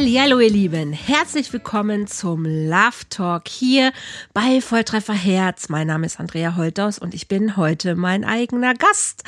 Hallo 0.00 0.38
ihr 0.38 0.50
Lieben, 0.50 0.92
herzlich 0.92 1.52
willkommen 1.52 2.06
zum 2.06 2.44
Love 2.44 3.08
Talk 3.10 3.48
hier 3.48 3.92
bei 4.32 4.60
Volltreffer 4.60 5.12
Herz. 5.12 5.68
Mein 5.70 5.88
Name 5.88 6.06
ist 6.06 6.20
Andrea 6.20 6.54
Holthaus 6.54 7.00
und 7.00 7.14
ich 7.14 7.26
bin 7.26 7.56
heute 7.56 7.96
mein 7.96 8.24
eigener 8.24 8.74
Gast. 8.74 9.24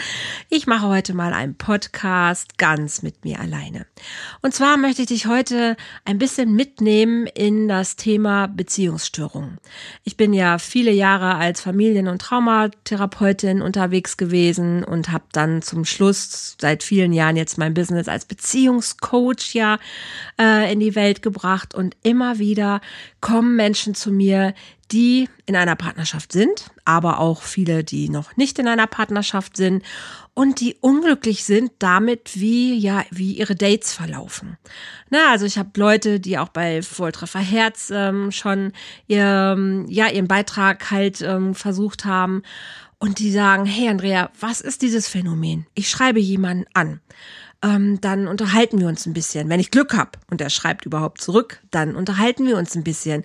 Ich 0.49 0.69
mache 0.69 0.87
heute 0.87 1.13
mal 1.13 1.33
einen 1.33 1.57
Podcast 1.57 2.57
ganz 2.57 3.03
mit 3.03 3.25
mir 3.25 3.41
alleine. 3.41 3.85
Und 4.43 4.55
zwar 4.55 4.77
möchte 4.77 5.03
ich 5.03 5.09
dich 5.09 5.27
heute 5.27 5.77
ein 6.05 6.19
bisschen 6.19 6.55
mitnehmen 6.55 7.27
in 7.27 7.67
das 7.67 7.97
Thema 7.97 8.47
Beziehungsstörungen. 8.47 9.59
Ich 10.05 10.17
bin 10.17 10.33
ja 10.33 10.59
viele 10.59 10.93
Jahre 10.93 11.35
als 11.35 11.61
Familien- 11.61 12.07
und 12.07 12.23
Traumatherapeutin 12.23 13.61
unterwegs 13.61 14.17
gewesen 14.17 14.85
und 14.85 15.11
habe 15.11 15.25
dann 15.33 15.63
zum 15.63 15.85
Schluss 15.85 16.57
seit 16.61 16.85
vielen 16.85 17.13
Jahren 17.13 17.35
jetzt 17.35 17.59
mein 17.59 17.75
Business 17.75 18.07
als 18.07 18.25
Beziehungscoach 18.25 19.53
ja 19.55 19.79
äh, 20.39 20.60
in 20.69 20.81
die 20.81 20.95
Welt 20.95 21.23
gebracht 21.23 21.75
und 21.75 21.97
immer 22.03 22.39
wieder 22.39 22.81
kommen 23.21 23.57
Menschen 23.57 23.95
zu 23.95 24.11
mir, 24.11 24.55
die 24.93 25.29
in 25.47 25.55
einer 25.55 25.77
Partnerschaft 25.77 26.33
sind, 26.33 26.71
aber 26.85 27.21
auch 27.21 27.43
viele, 27.43 27.85
die 27.85 28.09
noch 28.09 28.37
nicht 28.37 28.59
in 28.59 28.67
einer 28.67 28.87
Partnerschaft 28.87 29.57
sind 29.57 29.85
und 30.35 30.61
die 30.61 30.77
unglücklich 30.81 31.45
sind 31.45 31.71
damit, 31.79 32.41
wie 32.41 32.77
ja, 32.77 33.05
wie 33.11 33.35
ihre 33.35 33.55
Dates 33.55 33.93
verlaufen. 33.93 34.57
Na, 35.11 35.31
also 35.31 35.47
ich 35.47 35.59
habe 35.59 35.71
Leute, 35.77 36.19
die 36.19 36.39
auch 36.39 36.49
bei 36.49 36.83
Volltreffer 36.83 37.41
Herz 37.41 37.91
ähm, 37.95 38.33
schon 38.33 38.73
ihr, 39.07 39.85
ja, 39.89 40.09
ihren 40.09 40.29
Beitrag 40.29 40.91
halt 40.91 41.21
ähm, 41.21 41.55
versucht 41.55 42.05
haben 42.05 42.43
und 42.99 43.19
die 43.19 43.31
sagen, 43.31 43.67
hey 43.67 43.89
Andrea, 43.89 44.31
was 44.39 44.61
ist 44.61 44.83
dieses 44.83 45.09
Phänomen? 45.09 45.67
Ich 45.75 45.89
schreibe 45.89 46.21
jemanden 46.21 46.67
an 46.75 47.01
ähm, 47.63 48.01
dann 48.01 48.27
unterhalten 48.27 48.79
wir 48.79 48.89
uns 48.89 49.07
ein 49.07 49.13
bisschen. 49.13 49.49
Wenn 49.49 49.61
ich 49.61 49.71
Glück 49.71 49.95
habe 49.95 50.13
und 50.31 50.41
er 50.41 50.51
schreibt 50.51 50.87
überhaupt 50.87 51.21
zurück, 51.21 51.61
dann 51.71 51.97
unterhalten 51.97 52.47
wir 52.47 52.57
uns 52.57 52.75
ein 52.75 52.85
bisschen. 52.85 53.25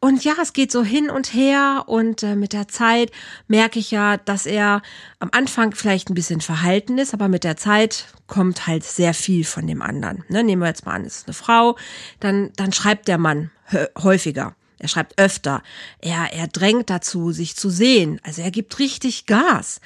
Und 0.00 0.24
ja, 0.24 0.34
es 0.42 0.52
geht 0.52 0.72
so 0.72 0.82
hin 0.82 1.10
und 1.10 1.32
her 1.32 1.84
und 1.86 2.24
äh, 2.24 2.34
mit 2.34 2.52
der 2.52 2.66
Zeit 2.66 3.12
merke 3.46 3.78
ich 3.78 3.92
ja, 3.92 4.16
dass 4.16 4.46
er 4.46 4.82
am 5.20 5.28
Anfang 5.30 5.74
vielleicht 5.76 6.10
ein 6.10 6.14
bisschen 6.14 6.40
verhalten 6.40 6.98
ist, 6.98 7.14
aber 7.14 7.28
mit 7.28 7.44
der 7.44 7.56
Zeit 7.56 8.06
kommt 8.26 8.66
halt 8.66 8.82
sehr 8.82 9.14
viel 9.14 9.44
von 9.44 9.66
dem 9.68 9.80
anderen. 9.80 10.24
Ne, 10.28 10.42
nehmen 10.42 10.62
wir 10.62 10.68
jetzt 10.68 10.86
mal 10.86 10.94
an, 10.94 11.04
es 11.04 11.18
ist 11.18 11.28
eine 11.28 11.34
Frau, 11.34 11.76
dann, 12.18 12.50
dann 12.56 12.72
schreibt 12.72 13.06
der 13.06 13.18
Mann 13.18 13.52
häufiger. 13.96 14.56
Er 14.78 14.88
schreibt 14.88 15.20
öfter. 15.20 15.62
Er, 16.00 16.32
er 16.32 16.48
drängt 16.48 16.90
dazu, 16.90 17.30
sich 17.30 17.54
zu 17.54 17.70
sehen. 17.70 18.20
Also 18.24 18.42
er 18.42 18.50
gibt 18.50 18.80
richtig 18.80 19.26
Gas. 19.26 19.80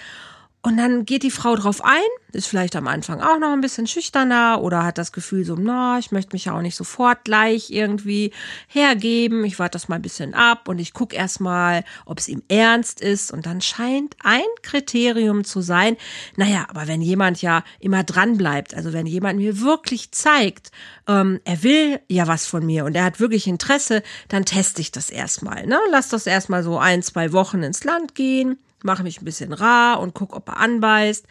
Und 0.66 0.78
dann 0.78 1.04
geht 1.04 1.22
die 1.22 1.30
Frau 1.30 1.54
drauf 1.54 1.84
ein, 1.84 2.02
ist 2.32 2.48
vielleicht 2.48 2.74
am 2.74 2.88
Anfang 2.88 3.20
auch 3.20 3.38
noch 3.38 3.52
ein 3.52 3.60
bisschen 3.60 3.86
schüchterner 3.86 4.60
oder 4.62 4.82
hat 4.82 4.98
das 4.98 5.12
Gefühl 5.12 5.44
so, 5.44 5.54
na, 5.54 6.00
ich 6.00 6.10
möchte 6.10 6.34
mich 6.34 6.46
ja 6.46 6.56
auch 6.56 6.60
nicht 6.60 6.74
sofort 6.74 7.22
gleich 7.22 7.70
irgendwie 7.70 8.32
hergeben. 8.66 9.44
Ich 9.44 9.60
warte 9.60 9.74
das 9.74 9.86
mal 9.86 9.94
ein 9.94 10.02
bisschen 10.02 10.34
ab 10.34 10.66
und 10.66 10.80
ich 10.80 10.92
gucke 10.92 11.14
erstmal, 11.14 11.84
ob 12.04 12.18
es 12.18 12.26
ihm 12.26 12.42
ernst 12.48 13.00
ist. 13.00 13.30
Und 13.30 13.46
dann 13.46 13.60
scheint 13.60 14.16
ein 14.24 14.42
Kriterium 14.62 15.44
zu 15.44 15.60
sein, 15.60 15.96
naja, 16.34 16.66
aber 16.68 16.88
wenn 16.88 17.00
jemand 17.00 17.42
ja 17.42 17.62
immer 17.78 18.02
dran 18.02 18.36
bleibt, 18.36 18.74
also 18.74 18.92
wenn 18.92 19.06
jemand 19.06 19.38
mir 19.38 19.60
wirklich 19.60 20.10
zeigt, 20.10 20.72
ähm, 21.06 21.38
er 21.44 21.62
will 21.62 22.00
ja 22.08 22.26
was 22.26 22.44
von 22.44 22.66
mir 22.66 22.86
und 22.86 22.96
er 22.96 23.04
hat 23.04 23.20
wirklich 23.20 23.46
Interesse, 23.46 24.02
dann 24.26 24.44
teste 24.44 24.80
ich 24.80 24.90
das 24.90 25.10
erstmal. 25.10 25.64
Ne? 25.68 25.78
Lass 25.92 26.08
das 26.08 26.26
erstmal 26.26 26.64
so 26.64 26.76
ein, 26.76 27.04
zwei 27.04 27.32
Wochen 27.32 27.62
ins 27.62 27.84
Land 27.84 28.16
gehen 28.16 28.58
mache 28.86 29.02
mich 29.02 29.20
ein 29.20 29.26
bisschen 29.26 29.52
rar 29.52 30.00
und 30.00 30.14
gucke, 30.14 30.34
ob 30.34 30.48
er 30.48 30.56
anbeißt. 30.56 31.26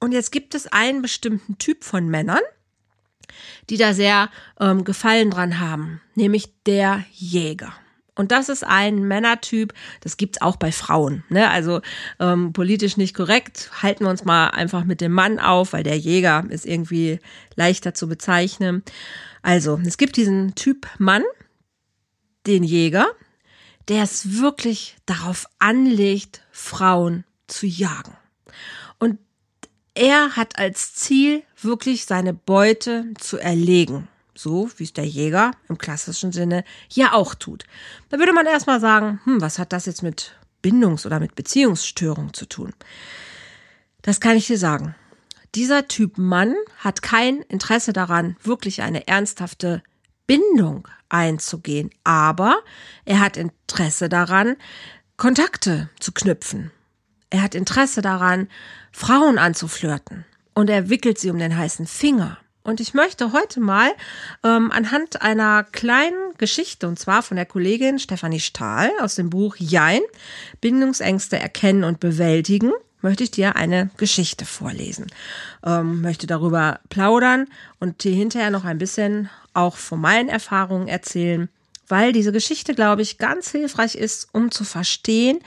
Und 0.00 0.12
jetzt 0.12 0.32
gibt 0.32 0.54
es 0.54 0.66
einen 0.66 1.02
bestimmten 1.02 1.58
Typ 1.58 1.84
von 1.84 2.08
Männern, 2.08 2.42
die 3.70 3.76
da 3.76 3.94
sehr 3.94 4.28
ähm, 4.58 4.84
Gefallen 4.84 5.30
dran 5.30 5.60
haben, 5.60 6.00
nämlich 6.14 6.52
der 6.64 7.04
Jäger. 7.12 7.72
Und 8.16 8.30
das 8.30 8.48
ist 8.48 8.64
ein 8.64 9.02
Männertyp, 9.08 9.72
das 10.00 10.16
gibt's 10.16 10.40
auch 10.40 10.56
bei 10.56 10.70
Frauen. 10.70 11.24
Ne? 11.30 11.50
Also 11.50 11.80
ähm, 12.20 12.52
politisch 12.52 12.96
nicht 12.96 13.14
korrekt, 13.14 13.70
halten 13.82 14.04
wir 14.04 14.10
uns 14.10 14.24
mal 14.24 14.48
einfach 14.48 14.84
mit 14.84 15.00
dem 15.00 15.12
Mann 15.12 15.40
auf, 15.40 15.72
weil 15.72 15.82
der 15.82 15.98
Jäger 15.98 16.44
ist 16.48 16.66
irgendwie 16.66 17.18
leichter 17.56 17.94
zu 17.94 18.08
bezeichnen. 18.08 18.84
Also, 19.42 19.80
es 19.84 19.98
gibt 19.98 20.16
diesen 20.16 20.54
Typ 20.54 20.86
Mann, 20.98 21.22
den 22.46 22.62
Jäger, 22.62 23.08
der 23.88 24.02
es 24.02 24.40
wirklich 24.40 24.96
darauf 25.06 25.46
anlegt, 25.58 26.42
Frauen 26.50 27.24
zu 27.46 27.66
jagen. 27.66 28.16
Und 28.98 29.18
er 29.94 30.36
hat 30.36 30.58
als 30.58 30.94
Ziel, 30.94 31.42
wirklich 31.60 32.04
seine 32.04 32.34
Beute 32.34 33.06
zu 33.18 33.38
erlegen. 33.38 34.08
So 34.34 34.68
wie 34.76 34.84
es 34.84 34.92
der 34.92 35.06
Jäger 35.06 35.52
im 35.68 35.78
klassischen 35.78 36.32
Sinne 36.32 36.64
ja 36.90 37.12
auch 37.12 37.34
tut. 37.34 37.64
Da 38.08 38.18
würde 38.18 38.32
man 38.32 38.46
erstmal 38.46 38.80
sagen, 38.80 39.20
hm, 39.24 39.40
was 39.40 39.58
hat 39.58 39.72
das 39.72 39.86
jetzt 39.86 40.02
mit 40.02 40.34
Bindungs- 40.62 41.06
oder 41.06 41.20
mit 41.20 41.34
Beziehungsstörung 41.34 42.34
zu 42.34 42.46
tun? 42.46 42.74
Das 44.02 44.20
kann 44.20 44.36
ich 44.36 44.46
dir 44.46 44.58
sagen. 44.58 44.94
Dieser 45.54 45.86
Typ 45.86 46.18
Mann 46.18 46.54
hat 46.78 47.00
kein 47.00 47.42
Interesse 47.42 47.92
daran, 47.92 48.36
wirklich 48.42 48.82
eine 48.82 49.06
ernsthafte 49.06 49.82
Bindung 50.26 50.88
einzugehen, 51.08 51.90
aber 52.02 52.58
er 53.04 53.20
hat 53.20 53.36
Interesse 53.36 54.08
daran, 54.08 54.56
Kontakte 55.16 55.90
zu 56.00 56.12
knüpfen. 56.12 56.70
Er 57.30 57.42
hat 57.42 57.54
Interesse 57.54 58.02
daran, 58.02 58.48
Frauen 58.92 59.38
anzuflirten 59.38 60.24
und 60.54 60.70
er 60.70 60.88
wickelt 60.88 61.18
sie 61.18 61.30
um 61.30 61.38
den 61.38 61.56
heißen 61.56 61.86
Finger. 61.86 62.38
Und 62.62 62.80
ich 62.80 62.94
möchte 62.94 63.32
heute 63.32 63.60
mal 63.60 63.90
ähm, 64.42 64.72
anhand 64.72 65.20
einer 65.20 65.64
kleinen 65.64 66.32
Geschichte, 66.38 66.88
und 66.88 66.98
zwar 66.98 67.22
von 67.22 67.36
der 67.36 67.44
Kollegin 67.44 67.98
Stefanie 67.98 68.40
Stahl 68.40 68.90
aus 69.00 69.16
dem 69.16 69.28
Buch 69.28 69.56
Jein, 69.58 70.00
Bindungsängste 70.62 71.38
erkennen 71.38 71.84
und 71.84 72.00
bewältigen, 72.00 72.72
möchte 73.02 73.22
ich 73.22 73.30
dir 73.30 73.56
eine 73.56 73.90
Geschichte 73.98 74.46
vorlesen. 74.46 75.08
Ähm, 75.62 76.00
möchte 76.00 76.26
darüber 76.26 76.80
plaudern 76.88 77.48
und 77.80 78.02
dir 78.02 78.14
hinterher 78.14 78.50
noch 78.50 78.64
ein 78.64 78.78
bisschen 78.78 79.28
auch 79.54 79.76
von 79.76 80.00
meinen 80.00 80.28
Erfahrungen 80.28 80.88
erzählen, 80.88 81.48
weil 81.88 82.12
diese 82.12 82.32
Geschichte, 82.32 82.74
glaube 82.74 83.02
ich, 83.02 83.18
ganz 83.18 83.50
hilfreich 83.50 83.94
ist, 83.94 84.28
um 84.32 84.50
zu 84.50 84.64
verstehen, 84.64 85.38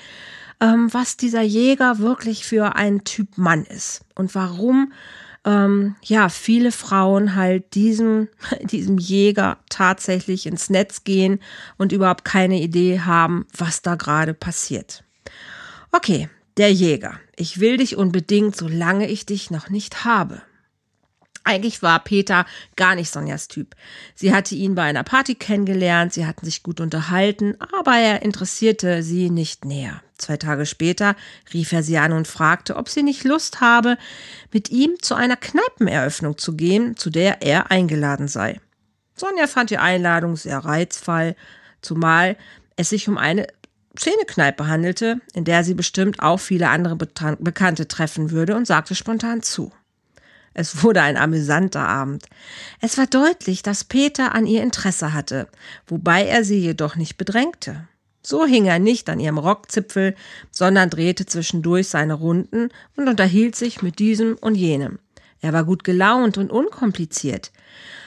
ähm, 0.59 0.93
was 0.93 1.17
dieser 1.17 1.41
Jäger 1.41 1.99
wirklich 1.99 2.45
für 2.45 2.75
ein 2.75 3.03
Typ 3.03 3.37
Mann 3.37 3.63
ist 3.63 4.01
und 4.15 4.33
warum 4.35 4.91
ähm, 5.45 5.95
ja 6.03 6.29
viele 6.29 6.71
Frauen 6.71 7.35
halt 7.35 7.75
diesem 7.75 8.27
diesem 8.61 8.97
Jäger 8.97 9.57
tatsächlich 9.69 10.45
ins 10.45 10.69
Netz 10.69 11.03
gehen 11.03 11.39
und 11.77 11.91
überhaupt 11.91 12.25
keine 12.25 12.59
Idee 12.59 13.01
haben, 13.01 13.45
was 13.55 13.81
da 13.81 13.95
gerade 13.95 14.33
passiert. 14.33 15.03
Okay, 15.91 16.29
der 16.57 16.73
Jäger. 16.73 17.19
Ich 17.35 17.59
will 17.59 17.77
dich 17.77 17.95
unbedingt, 17.95 18.55
solange 18.55 19.07
ich 19.07 19.25
dich 19.25 19.51
noch 19.51 19.69
nicht 19.69 20.03
habe. 20.05 20.41
Eigentlich 21.47 21.81
war 21.81 22.03
Peter 22.03 22.45
gar 22.75 22.93
nicht 22.93 23.09
Sonjas 23.09 23.47
Typ. 23.47 23.73
Sie 24.15 24.33
hatte 24.35 24.53
ihn 24.53 24.75
bei 24.75 24.81
einer 24.81 25.03
Party 25.03 25.33
kennengelernt, 25.33 26.11
sie 26.11 26.25
hatten 26.25 26.45
sich 26.45 26.61
gut 26.61 26.81
unterhalten, 26.81 27.55
aber 27.71 27.95
er 27.95 28.21
interessierte 28.21 29.01
sie 29.01 29.29
nicht 29.29 29.63
näher. 29.63 30.01
Zwei 30.17 30.35
Tage 30.35 30.65
später 30.65 31.15
rief 31.53 31.71
er 31.71 31.83
sie 31.83 31.97
an 31.97 32.11
und 32.11 32.27
fragte, 32.27 32.75
ob 32.75 32.89
sie 32.89 33.01
nicht 33.01 33.23
Lust 33.23 33.61
habe, 33.61 33.97
mit 34.51 34.71
ihm 34.71 34.95
zu 35.01 35.15
einer 35.15 35.37
Kneipeneröffnung 35.37 36.37
zu 36.37 36.57
gehen, 36.57 36.97
zu 36.97 37.09
der 37.09 37.41
er 37.41 37.71
eingeladen 37.71 38.27
sei. 38.27 38.59
Sonja 39.15 39.47
fand 39.47 39.69
die 39.69 39.77
Einladung 39.77 40.35
sehr 40.35 40.57
reizvoll, 40.57 41.33
zumal 41.81 42.35
es 42.75 42.89
sich 42.89 43.07
um 43.07 43.17
eine 43.17 43.47
Szenekneipe 43.97 44.67
handelte, 44.67 45.21
in 45.33 45.45
der 45.45 45.63
sie 45.63 45.75
bestimmt 45.75 46.19
auch 46.19 46.41
viele 46.41 46.67
andere 46.67 46.97
Bekannte 46.97 47.87
treffen 47.87 48.31
würde 48.31 48.57
und 48.57 48.67
sagte 48.67 48.95
spontan 48.95 49.43
zu. 49.43 49.71
Es 50.59 50.81
wurde 50.81 51.03
ein 51.03 51.17
amüsanter 51.17 51.87
Abend. 51.87 52.25
Es 52.81 52.97
war 52.97 53.05
deutlich, 53.05 53.61
dass 53.61 53.83
Peter 53.83 54.33
an 54.33 54.47
ihr 54.47 54.63
Interesse 54.63 55.13
hatte, 55.13 55.47
wobei 55.85 56.25
er 56.25 56.43
sie 56.43 56.57
jedoch 56.57 56.95
nicht 56.95 57.15
bedrängte. 57.15 57.87
So 58.23 58.43
hing 58.43 58.65
er 58.65 58.79
nicht 58.79 59.07
an 59.07 59.19
ihrem 59.19 59.37
Rockzipfel, 59.37 60.15
sondern 60.49 60.89
drehte 60.89 61.27
zwischendurch 61.27 61.89
seine 61.89 62.15
Runden 62.15 62.69
und 62.95 63.07
unterhielt 63.07 63.55
sich 63.55 63.83
mit 63.83 63.99
diesem 63.99 64.35
und 64.35 64.55
jenem. 64.55 64.97
Er 65.41 65.53
war 65.53 65.63
gut 65.63 65.83
gelaunt 65.83 66.39
und 66.39 66.51
unkompliziert. 66.51 67.51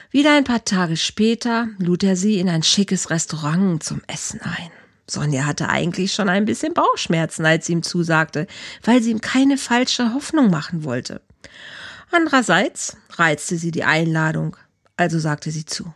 Wieder 0.09 0.35
ein 0.35 0.43
paar 0.43 0.65
Tage 0.65 0.97
später 0.97 1.69
lud 1.77 2.03
er 2.03 2.17
sie 2.17 2.37
in 2.37 2.49
ein 2.49 2.63
schickes 2.63 3.09
Restaurant 3.09 3.81
zum 3.81 4.01
Essen 4.07 4.41
ein. 4.41 4.71
Sonja 5.07 5.45
hatte 5.45 5.69
eigentlich 5.69 6.11
schon 6.11 6.27
ein 6.27 6.43
bisschen 6.43 6.73
Bauchschmerzen, 6.73 7.45
als 7.45 7.67
sie 7.67 7.73
ihm 7.73 7.83
zusagte, 7.83 8.45
weil 8.83 9.01
sie 9.01 9.11
ihm 9.11 9.21
keine 9.21 9.57
falsche 9.57 10.13
Hoffnung 10.13 10.49
machen 10.49 10.83
wollte. 10.83 11.21
Andererseits 12.11 12.97
reizte 13.13 13.57
sie 13.57 13.71
die 13.71 13.83
Einladung, 13.83 14.57
also 14.97 15.17
sagte 15.17 15.51
sie 15.51 15.65
zu. 15.65 15.93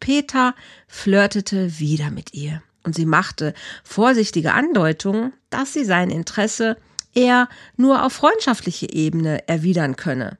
Peter 0.00 0.54
flirtete 0.86 1.78
wieder 1.78 2.10
mit 2.10 2.34
ihr 2.34 2.62
und 2.84 2.94
sie 2.94 3.06
machte 3.06 3.54
vorsichtige 3.84 4.52
Andeutungen, 4.52 5.32
dass 5.50 5.72
sie 5.72 5.84
sein 5.84 6.10
Interesse 6.10 6.76
eher 7.14 7.48
nur 7.76 8.04
auf 8.04 8.12
freundschaftliche 8.12 8.92
Ebene 8.92 9.46
erwidern 9.48 9.96
könne. 9.96 10.38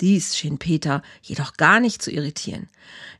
Dies 0.00 0.36
schien 0.36 0.58
Peter 0.58 1.02
jedoch 1.22 1.56
gar 1.56 1.78
nicht 1.78 2.02
zu 2.02 2.10
irritieren. 2.10 2.68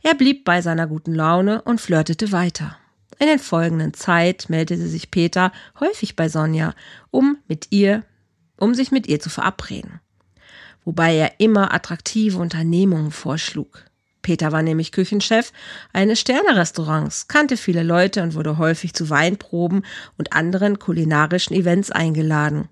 Er 0.02 0.14
blieb 0.14 0.44
bei 0.44 0.62
seiner 0.62 0.86
guten 0.86 1.14
Laune 1.14 1.62
und 1.62 1.80
flirtete 1.80 2.32
weiter. 2.32 2.76
In 3.18 3.26
den 3.26 3.38
folgenden 3.38 3.94
Zeit 3.94 4.48
meldete 4.48 4.88
sich 4.88 5.10
Peter 5.10 5.52
häufig 5.78 6.16
bei 6.16 6.28
Sonja, 6.28 6.74
um 7.10 7.38
mit 7.46 7.68
ihr, 7.70 8.04
um 8.56 8.74
sich 8.74 8.90
mit 8.90 9.06
ihr 9.06 9.20
zu 9.20 9.30
verabreden. 9.30 10.00
Wobei 10.84 11.14
er 11.14 11.38
immer 11.38 11.72
attraktive 11.72 12.38
Unternehmungen 12.38 13.10
vorschlug. 13.10 13.84
Peter 14.22 14.52
war 14.52 14.62
nämlich 14.62 14.92
Küchenchef 14.92 15.52
eines 15.92 16.20
Sternerestaurants, 16.20 17.26
kannte 17.26 17.56
viele 17.56 17.82
Leute 17.82 18.22
und 18.22 18.34
wurde 18.34 18.56
häufig 18.56 18.94
zu 18.94 19.10
Weinproben 19.10 19.84
und 20.16 20.32
anderen 20.32 20.78
kulinarischen 20.78 21.54
Events 21.54 21.90
eingeladen. 21.90 22.68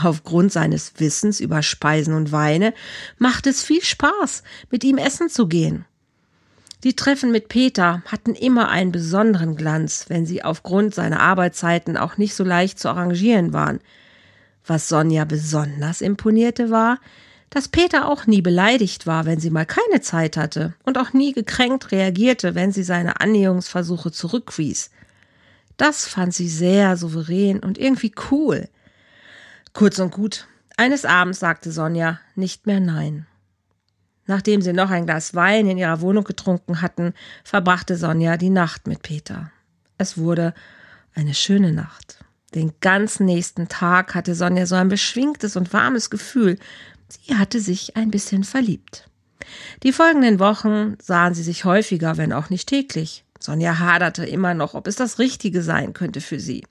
Aufgrund 0.00 0.52
seines 0.52 0.94
Wissens 0.98 1.40
über 1.40 1.62
Speisen 1.62 2.14
und 2.14 2.32
Weine 2.32 2.72
macht 3.18 3.46
es 3.46 3.62
viel 3.62 3.82
Spaß, 3.82 4.42
mit 4.70 4.84
ihm 4.84 4.96
essen 4.96 5.28
zu 5.28 5.48
gehen. 5.48 5.84
Die 6.84 6.96
Treffen 6.96 7.30
mit 7.30 7.48
Peter 7.48 8.02
hatten 8.06 8.34
immer 8.34 8.68
einen 8.68 8.90
besonderen 8.90 9.54
Glanz, 9.54 10.06
wenn 10.08 10.24
sie 10.26 10.42
aufgrund 10.42 10.94
seiner 10.94 11.20
Arbeitszeiten 11.20 11.96
auch 11.96 12.16
nicht 12.16 12.34
so 12.34 12.42
leicht 12.42 12.78
zu 12.78 12.88
arrangieren 12.88 13.52
waren. 13.52 13.80
Was 14.66 14.88
Sonja 14.88 15.24
besonders 15.24 16.00
imponierte 16.00 16.70
war, 16.70 16.98
dass 17.52 17.68
Peter 17.68 18.08
auch 18.08 18.26
nie 18.26 18.40
beleidigt 18.40 19.06
war, 19.06 19.26
wenn 19.26 19.38
sie 19.38 19.50
mal 19.50 19.66
keine 19.66 20.00
Zeit 20.00 20.38
hatte 20.38 20.72
und 20.84 20.96
auch 20.96 21.12
nie 21.12 21.34
gekränkt 21.34 21.92
reagierte, 21.92 22.54
wenn 22.54 22.72
sie 22.72 22.82
seine 22.82 23.20
Annäherungsversuche 23.20 24.10
zurückwies. 24.10 24.90
Das 25.76 26.06
fand 26.06 26.32
sie 26.32 26.48
sehr 26.48 26.96
souverän 26.96 27.60
und 27.60 27.76
irgendwie 27.76 28.12
cool. 28.30 28.70
Kurz 29.74 29.98
und 29.98 30.12
gut, 30.12 30.48
eines 30.78 31.04
Abends 31.04 31.40
sagte 31.40 31.72
Sonja 31.72 32.20
nicht 32.36 32.66
mehr 32.66 32.80
Nein. 32.80 33.26
Nachdem 34.26 34.62
sie 34.62 34.72
noch 34.72 34.88
ein 34.88 35.04
Glas 35.04 35.34
Wein 35.34 35.66
in 35.66 35.76
ihrer 35.76 36.00
Wohnung 36.00 36.24
getrunken 36.24 36.80
hatten, 36.80 37.12
verbrachte 37.44 37.98
Sonja 37.98 38.38
die 38.38 38.48
Nacht 38.48 38.86
mit 38.86 39.02
Peter. 39.02 39.50
Es 39.98 40.16
wurde 40.16 40.54
eine 41.14 41.34
schöne 41.34 41.72
Nacht. 41.72 42.24
Den 42.54 42.72
ganzen 42.80 43.26
nächsten 43.26 43.68
Tag 43.68 44.14
hatte 44.14 44.34
Sonja 44.34 44.66
so 44.66 44.74
ein 44.74 44.88
beschwingtes 44.88 45.56
und 45.56 45.72
warmes 45.72 46.10
Gefühl, 46.10 46.58
Sie 47.12 47.34
hatte 47.36 47.60
sich 47.60 47.96
ein 47.96 48.10
bisschen 48.10 48.42
verliebt. 48.42 49.08
Die 49.82 49.92
folgenden 49.92 50.38
Wochen 50.38 50.96
sahen 51.00 51.34
sie 51.34 51.42
sich 51.42 51.64
häufiger, 51.64 52.16
wenn 52.16 52.32
auch 52.32 52.48
nicht 52.48 52.68
täglich. 52.68 53.24
Sonja 53.38 53.80
haderte 53.80 54.24
immer 54.24 54.54
noch, 54.54 54.74
ob 54.74 54.86
es 54.86 54.96
das 54.96 55.18
Richtige 55.18 55.62
sein 55.62 55.92
könnte 55.92 56.20
für 56.20 56.38
sie. 56.38 56.64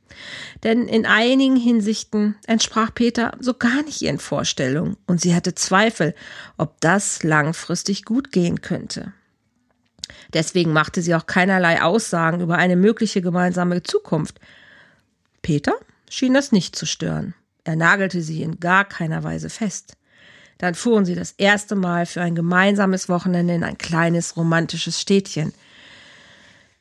Denn 0.63 0.87
in 0.87 1.05
einigen 1.05 1.57
Hinsichten 1.57 2.35
entsprach 2.47 2.93
Peter 2.95 3.33
so 3.39 3.53
gar 3.53 3.83
nicht 3.83 4.01
ihren 4.01 4.19
Vorstellungen 4.19 4.95
und 5.05 5.19
sie 5.19 5.35
hatte 5.35 5.53
Zweifel, 5.53 6.15
ob 6.57 6.79
das 6.79 7.23
langfristig 7.23 8.05
gut 8.05 8.31
gehen 8.31 8.61
könnte. 8.61 9.13
Deswegen 10.33 10.71
machte 10.71 11.01
sie 11.01 11.13
auch 11.13 11.25
keinerlei 11.25 11.81
Aussagen 11.81 12.41
über 12.41 12.57
eine 12.57 12.77
mögliche 12.77 13.21
gemeinsame 13.21 13.83
Zukunft. 13.83 14.39
Peter 15.41 15.73
schien 16.09 16.33
das 16.33 16.51
nicht 16.51 16.75
zu 16.75 16.85
stören. 16.85 17.33
Er 17.63 17.75
nagelte 17.75 18.21
sie 18.21 18.41
in 18.41 18.59
gar 18.59 18.85
keiner 18.85 19.23
Weise 19.23 19.49
fest. 19.49 19.97
Dann 20.61 20.75
fuhren 20.75 21.05
sie 21.05 21.15
das 21.15 21.31
erste 21.39 21.75
Mal 21.75 22.05
für 22.05 22.21
ein 22.21 22.35
gemeinsames 22.35 23.09
Wochenende 23.09 23.55
in 23.55 23.63
ein 23.63 23.79
kleines 23.79 24.37
romantisches 24.37 25.01
Städtchen. 25.01 25.53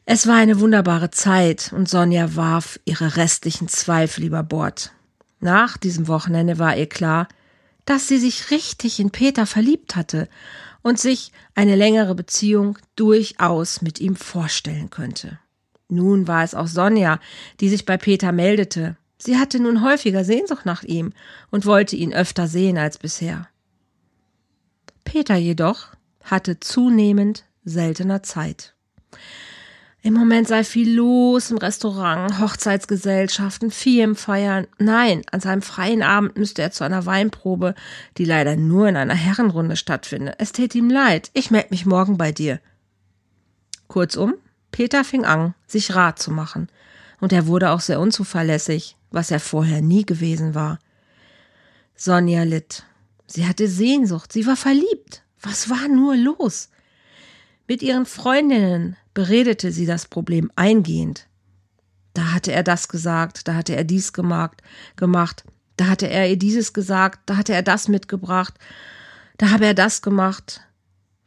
Es 0.05 0.27
war 0.27 0.37
eine 0.37 0.61
wunderbare 0.61 1.11
Zeit 1.11 1.73
und 1.75 1.89
Sonja 1.89 2.37
warf 2.37 2.79
ihre 2.85 3.17
restlichen 3.17 3.69
Zweifel 3.69 4.25
über 4.25 4.43
Bord. 4.43 4.93
Nach 5.41 5.79
diesem 5.79 6.09
Wochenende 6.09 6.59
war 6.59 6.77
ihr 6.77 6.91
klar, 6.91 7.27
dass 7.87 8.07
sie 8.07 8.19
sich 8.19 8.51
richtig 8.51 9.01
in 9.01 9.13
Peter 9.13 9.47
verliebt 9.47 9.97
hatte 9.97 10.29
und 10.83 11.01
sich 11.01 11.33
eine 11.55 11.75
längere 11.75 12.15
Beziehung 12.15 12.77
durchaus 12.97 13.81
mit 13.81 13.99
ihm 13.99 14.15
vorstellen 14.15 14.91
könnte. 14.91 15.39
Nun 15.89 16.29
war 16.29 16.45
es 16.45 16.55
auch 16.55 16.67
Sonja, 16.67 17.19
die 17.61 17.71
sich 17.71 17.87
bei 17.87 17.97
Peter 17.97 18.31
meldete. 18.33 18.99
Sie 19.17 19.39
hatte 19.39 19.59
nun 19.59 19.83
häufiger 19.83 20.23
Sehnsucht 20.23 20.67
nach 20.67 20.83
ihm 20.83 21.15
und 21.51 21.65
wollte 21.65 21.97
ihn 21.97 22.13
öfter 22.13 22.47
sehen 22.47 22.77
als 22.77 22.99
bisher. 22.99 23.49
Peter 25.05 25.37
jedoch 25.37 25.89
hatte 26.25 26.61
zunehmend 26.61 27.45
seltener 27.65 28.23
Zeit. 28.23 28.75
Im 30.03 30.15
Moment 30.15 30.49
sei 30.49 30.65
viel 30.65 30.95
los 30.95 31.51
im 31.51 31.59
Restaurant, 31.59 32.39
Hochzeitsgesellschaften, 32.41 33.71
Firmenfeiern. 33.71 34.67
Nein, 34.79 35.23
an 35.31 35.41
seinem 35.41 35.61
freien 35.61 36.03
Abend 36.03 36.39
müsste 36.39 36.63
er 36.63 36.71
zu 36.71 36.85
einer 36.85 37.05
Weinprobe, 37.05 37.75
die 38.17 38.25
leider 38.25 38.57
nur 38.57 38.89
in 38.89 38.97
einer 38.97 39.15
Herrenrunde 39.15 39.77
stattfindet. 39.77 40.37
Es 40.39 40.53
tät 40.53 40.75
ihm 40.75 40.89
leid. 40.89 41.31
Ich 41.35 41.51
melde 41.51 41.69
mich 41.71 41.85
morgen 41.85 42.17
bei 42.17 42.33
dir. 42.33 42.61
Kurzum, 43.89 44.35
Peter 44.73 45.05
fing 45.05 45.27
an, 45.27 45.55
sich 45.67 45.95
Rat 45.95 46.19
zu 46.19 46.31
machen. 46.31 46.71
Und 47.21 47.35
er 47.35 47.47
wurde 47.47 47.71
auch 47.71 47.81
sehr 47.81 48.01
unzuverlässig, 48.01 48.97
was 49.11 49.31
er 49.31 49.41
vorher 49.41 49.83
nie 49.83 50.07
gewesen 50.07 50.55
war. 50.55 50.79
Sonja 51.95 52.45
litt. 52.45 52.85
Sie 53.31 53.47
hatte 53.47 53.69
Sehnsucht, 53.69 54.33
sie 54.33 54.45
war 54.47 54.57
verliebt. 54.57 55.23
Was 55.41 55.71
war 55.71 55.87
nur 55.87 56.17
los? 56.17 56.69
Mit 57.69 57.81
ihren 57.81 58.05
Freundinnen 58.05 58.97
beredete 59.15 59.71
sie 59.71 59.87
das 59.87 60.07
Problem 60.07 60.51
eingehend. 60.57 61.29
Da 62.13 62.33
hatte 62.33 62.51
er 62.51 62.65
das 62.65 62.89
gesagt, 62.89 63.47
da 63.47 63.55
hatte 63.55 63.77
er 63.77 63.85
dies 63.85 64.13
gemacht, 64.13 64.63
da 64.97 65.87
hatte 65.87 66.09
er 66.09 66.29
ihr 66.29 66.37
dieses 66.37 66.73
gesagt, 66.73 67.21
da 67.27 67.37
hatte 67.37 67.53
er 67.53 67.63
das 67.63 67.87
mitgebracht, 67.87 68.55
da 69.39 69.51
habe 69.51 69.67
er 69.67 69.75
das 69.75 70.03
gemacht. 70.03 70.63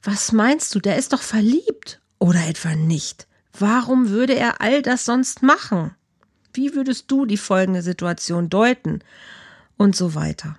Was 0.02 0.34
meinst 0.34 0.76
du, 0.76 0.82
der 0.82 0.98
ist 0.98 1.14
doch 1.14 1.22
verliebt 1.22 2.02
oder 2.20 2.46
etwa 2.46 2.76
nicht? 2.76 3.28
Warum 3.58 4.10
würde 4.10 4.36
er 4.36 4.60
all 4.60 4.82
das 4.82 5.06
sonst 5.06 5.42
machen? 5.42 5.96
Wie 6.54 6.76
würdest 6.76 7.10
du 7.10 7.26
die 7.26 7.38
folgende 7.38 7.82
Situation 7.82 8.50
deuten? 8.50 9.00
Und 9.78 9.96
so 9.96 10.14
weiter. 10.14 10.58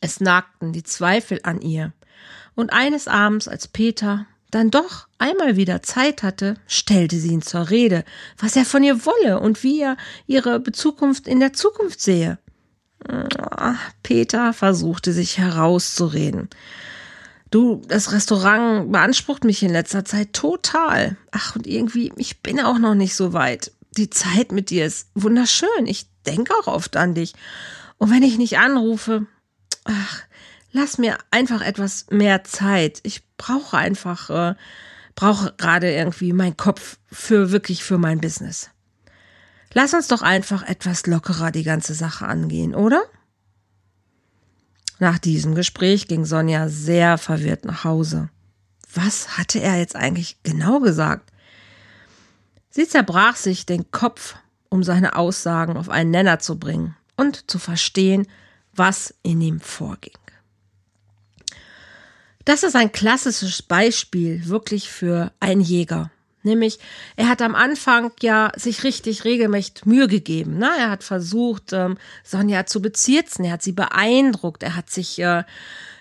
Es 0.00 0.20
nagten 0.20 0.72
die 0.72 0.82
Zweifel 0.82 1.40
an 1.42 1.60
ihr. 1.60 1.92
Und 2.54 2.72
eines 2.72 3.08
Abends, 3.08 3.48
als 3.48 3.68
Peter 3.68 4.26
dann 4.50 4.70
doch 4.70 5.08
einmal 5.18 5.56
wieder 5.56 5.82
Zeit 5.82 6.22
hatte, 6.22 6.54
stellte 6.66 7.18
sie 7.18 7.32
ihn 7.32 7.42
zur 7.42 7.70
Rede, 7.70 8.04
was 8.38 8.56
er 8.56 8.64
von 8.64 8.82
ihr 8.82 9.04
wolle 9.04 9.40
und 9.40 9.62
wie 9.62 9.82
er 9.82 9.96
ihre 10.26 10.62
Zukunft 10.72 11.26
in 11.26 11.40
der 11.40 11.52
Zukunft 11.52 12.00
sehe. 12.00 12.38
Peter 14.02 14.52
versuchte 14.52 15.12
sich 15.12 15.38
herauszureden. 15.38 16.48
Du, 17.50 17.82
das 17.86 18.12
Restaurant 18.12 18.90
beansprucht 18.90 19.44
mich 19.44 19.62
in 19.62 19.70
letzter 19.70 20.04
Zeit 20.04 20.32
total. 20.32 21.16
Ach, 21.30 21.54
und 21.54 21.66
irgendwie, 21.66 22.12
ich 22.16 22.42
bin 22.42 22.60
auch 22.60 22.78
noch 22.78 22.94
nicht 22.94 23.14
so 23.14 23.32
weit. 23.32 23.72
Die 23.96 24.10
Zeit 24.10 24.52
mit 24.52 24.70
dir 24.70 24.86
ist 24.86 25.08
wunderschön. 25.14 25.86
Ich 25.86 26.06
denke 26.26 26.52
auch 26.54 26.66
oft 26.66 26.96
an 26.96 27.14
dich. 27.14 27.34
Und 27.98 28.10
wenn 28.10 28.22
ich 28.22 28.36
nicht 28.38 28.58
anrufe, 28.58 29.26
ach, 29.86 30.22
lass 30.72 30.98
mir 30.98 31.18
einfach 31.30 31.62
etwas 31.62 32.06
mehr 32.10 32.44
Zeit. 32.44 33.00
Ich 33.02 33.22
brauche 33.36 33.76
einfach, 33.76 34.30
äh, 34.30 34.54
brauche 35.14 35.54
gerade 35.56 35.92
irgendwie 35.92 36.32
meinen 36.32 36.56
Kopf 36.56 36.98
für 37.10 37.50
wirklich 37.50 37.84
für 37.84 37.98
mein 37.98 38.20
Business. 38.20 38.70
Lass 39.72 39.94
uns 39.94 40.08
doch 40.08 40.22
einfach 40.22 40.62
etwas 40.62 41.06
lockerer 41.06 41.50
die 41.50 41.64
ganze 41.64 41.94
Sache 41.94 42.26
angehen, 42.26 42.74
oder? 42.74 43.02
Nach 44.98 45.18
diesem 45.18 45.54
Gespräch 45.54 46.08
ging 46.08 46.24
Sonja 46.24 46.68
sehr 46.68 47.18
verwirrt 47.18 47.64
nach 47.64 47.84
Hause. 47.84 48.30
Was 48.94 49.36
hatte 49.36 49.60
er 49.60 49.78
jetzt 49.78 49.94
eigentlich 49.94 50.42
genau 50.42 50.80
gesagt? 50.80 51.30
Sie 52.70 52.88
zerbrach 52.88 53.36
sich 53.36 53.66
den 53.66 53.90
Kopf, 53.90 54.36
um 54.70 54.82
seine 54.82 55.16
Aussagen 55.16 55.76
auf 55.76 55.90
einen 55.90 56.10
Nenner 56.10 56.38
zu 56.38 56.58
bringen 56.58 56.96
und 57.16 57.50
zu 57.50 57.58
verstehen, 57.58 58.26
was 58.76 59.14
in 59.22 59.40
ihm 59.40 59.60
vorging. 59.60 60.12
Das 62.44 62.62
ist 62.62 62.76
ein 62.76 62.92
klassisches 62.92 63.60
Beispiel 63.62 64.46
wirklich 64.46 64.88
für 64.88 65.32
einen 65.40 65.60
Jäger. 65.60 66.10
Nämlich, 66.44 66.78
er 67.16 67.28
hat 67.28 67.42
am 67.42 67.56
Anfang 67.56 68.12
ja 68.22 68.52
sich 68.54 68.84
richtig 68.84 69.24
regelmäßig 69.24 69.84
Mühe 69.84 70.06
gegeben. 70.06 70.58
Ne? 70.58 70.70
Er 70.78 70.90
hat 70.90 71.02
versucht, 71.02 71.72
ähm, 71.72 71.98
Sonja 72.22 72.66
zu 72.66 72.80
bezirzen, 72.80 73.44
er 73.44 73.54
hat 73.54 73.62
sie 73.62 73.72
beeindruckt, 73.72 74.62
er 74.62 74.76
hat 74.76 74.88
sich, 74.88 75.18
äh, 75.18 75.42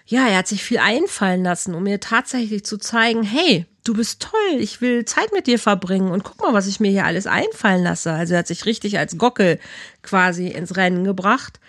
ja, 0.05 0.27
er 0.27 0.37
hat 0.37 0.47
sich 0.47 0.63
viel 0.63 0.77
einfallen 0.77 1.43
lassen, 1.43 1.73
um 1.73 1.87
ihr 1.87 1.99
tatsächlich 1.99 2.63
zu 2.63 2.77
zeigen, 2.77 3.23
hey, 3.23 3.65
du 3.83 3.95
bist 3.95 4.21
toll, 4.21 4.59
ich 4.59 4.81
will 4.81 5.03
Zeit 5.05 5.33
mit 5.33 5.47
dir 5.47 5.57
verbringen 5.57 6.11
und 6.11 6.23
guck 6.23 6.39
mal, 6.41 6.53
was 6.53 6.67
ich 6.67 6.79
mir 6.79 6.91
hier 6.91 7.05
alles 7.05 7.25
einfallen 7.25 7.83
lasse. 7.83 8.13
Also 8.13 8.33
er 8.33 8.39
hat 8.39 8.47
sich 8.47 8.67
richtig 8.67 8.99
als 8.99 9.17
Gockel 9.17 9.59
quasi 10.03 10.49
ins 10.49 10.77
Rennen 10.77 11.05
gebracht. 11.05 11.59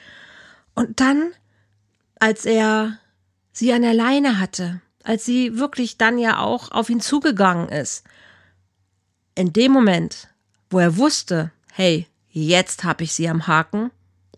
Und 0.77 1.01
dann, 1.01 1.33
als 2.21 2.45
er 2.45 3.01
sie 3.53 3.73
an 3.73 3.83
der 3.83 3.95
Leine 3.95 4.39
hatte, 4.39 4.81
als 5.03 5.25
sie 5.25 5.59
wirklich 5.59 5.99
dann 5.99 6.19
ja 6.19 6.39
auch 6.39 6.71
auf 6.71 6.91
ihn 6.91 7.01
zugegangen 7.01 7.69
ist. 7.69 8.05
In 9.35 9.53
dem 9.53 9.73
Moment, 9.73 10.29
wo 10.71 10.79
er 10.79 10.97
wusste, 10.97 11.51
hey, 11.73 12.07
jetzt 12.29 12.85
hab 12.85 13.01
ich 13.01 13.15
sie 13.15 13.29
am 13.29 13.47
Haken, 13.47 13.91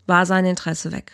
war 0.07 0.25
sein 0.25 0.45
Interesse 0.45 0.92
weg. 0.92 1.12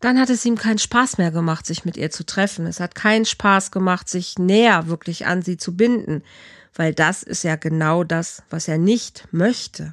Dann 0.00 0.18
hat 0.18 0.30
es 0.30 0.44
ihm 0.44 0.56
keinen 0.56 0.78
Spaß 0.78 1.18
mehr 1.18 1.30
gemacht, 1.30 1.66
sich 1.66 1.84
mit 1.84 1.96
ihr 1.96 2.10
zu 2.10 2.24
treffen. 2.24 2.66
Es 2.66 2.80
hat 2.80 2.94
keinen 2.94 3.24
Spaß 3.24 3.70
gemacht, 3.70 4.08
sich 4.08 4.38
näher 4.38 4.86
wirklich 4.86 5.26
an 5.26 5.42
sie 5.42 5.56
zu 5.56 5.76
binden, 5.76 6.22
weil 6.74 6.94
das 6.94 7.22
ist 7.22 7.42
ja 7.42 7.56
genau 7.56 8.04
das, 8.04 8.42
was 8.48 8.68
er 8.68 8.78
nicht 8.78 9.26
möchte. 9.32 9.92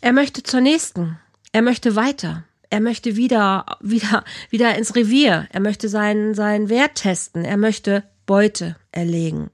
Er 0.00 0.12
möchte 0.12 0.42
zur 0.42 0.60
nächsten. 0.60 1.18
Er 1.52 1.62
möchte 1.62 1.96
weiter. 1.96 2.44
Er 2.70 2.80
möchte 2.80 3.16
wieder, 3.16 3.66
wieder, 3.80 4.24
wieder 4.50 4.76
ins 4.76 4.94
Revier. 4.94 5.46
Er 5.50 5.60
möchte 5.60 5.88
seinen, 5.88 6.34
seinen 6.34 6.68
Wert 6.68 6.96
testen. 6.96 7.44
Er 7.44 7.56
möchte 7.56 8.04
Beute 8.26 8.76
erlegen. 8.92 9.50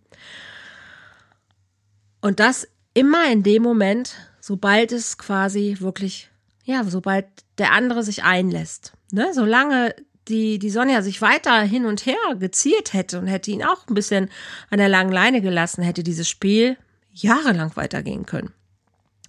Und 2.21 2.41
das 2.41 2.69
immer 2.95 3.31
in 3.31 3.43
dem 3.43 3.63
Moment, 3.63 4.15
sobald 4.41 4.93
es 4.93 5.19
quasi 5.19 5.77
wirklich, 5.81 6.31
ja, 6.65 6.85
sobald 6.85 7.27
der 7.59 7.73
andere 7.73 8.03
sich 8.03 8.23
einlässt. 8.23 8.93
Ne? 9.11 9.33
Solange 9.35 9.95
die, 10.29 10.59
die 10.59 10.71
Sonja 10.71 11.03
sich 11.03 11.21
weiter 11.21 11.61
hin 11.63 11.85
und 11.85 12.07
her 12.07 12.17
geziert 12.39 12.93
hätte 12.93 13.19
und 13.19 13.27
hätte 13.27 13.51
ihn 13.51 13.65
auch 13.65 13.87
ein 13.89 13.95
bisschen 13.95 14.31
an 14.71 14.79
der 14.79 14.89
langen 14.89 15.13
Leine 15.13 15.41
gelassen, 15.41 15.83
hätte 15.83 16.03
dieses 16.03 16.29
Spiel 16.29 16.77
jahrelang 17.13 17.77
weitergehen 17.77 18.25
können. 18.25 18.53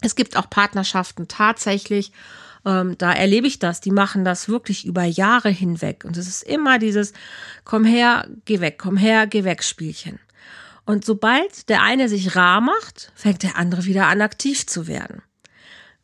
Es 0.02 0.16
gibt 0.16 0.38
auch 0.38 0.50
Partnerschaften 0.50 1.28
tatsächlich, 1.28 2.12
ähm, 2.66 2.98
da 2.98 3.12
erlebe 3.14 3.48
ich 3.48 3.60
das, 3.60 3.82
die 3.82 3.92
machen 3.92 4.24
das 4.24 4.48
wirklich 4.48 4.86
über 4.86 5.04
Jahre 5.04 5.50
hinweg. 5.50 6.04
Und 6.06 6.18
es 6.18 6.28
ist 6.28 6.44
immer 6.44 6.80
dieses 6.80 7.14
Komm 7.64 7.86
her, 7.86 8.28
geh 8.46 8.60
weg, 8.60 8.78
komm 8.78 8.98
her, 8.98 9.28
geh 9.28 9.44
weg 9.44 9.64
Spielchen. 9.64 10.20
Und 10.86 11.06
sobald 11.06 11.70
der 11.70 11.82
eine 11.82 12.10
sich 12.10 12.36
rar 12.36 12.62
macht, 12.62 13.12
fängt 13.16 13.44
der 13.44 13.58
andere 13.58 13.86
wieder 13.86 14.08
an, 14.08 14.22
aktiv 14.22 14.68
zu 14.68 14.88
werden. 14.88 15.22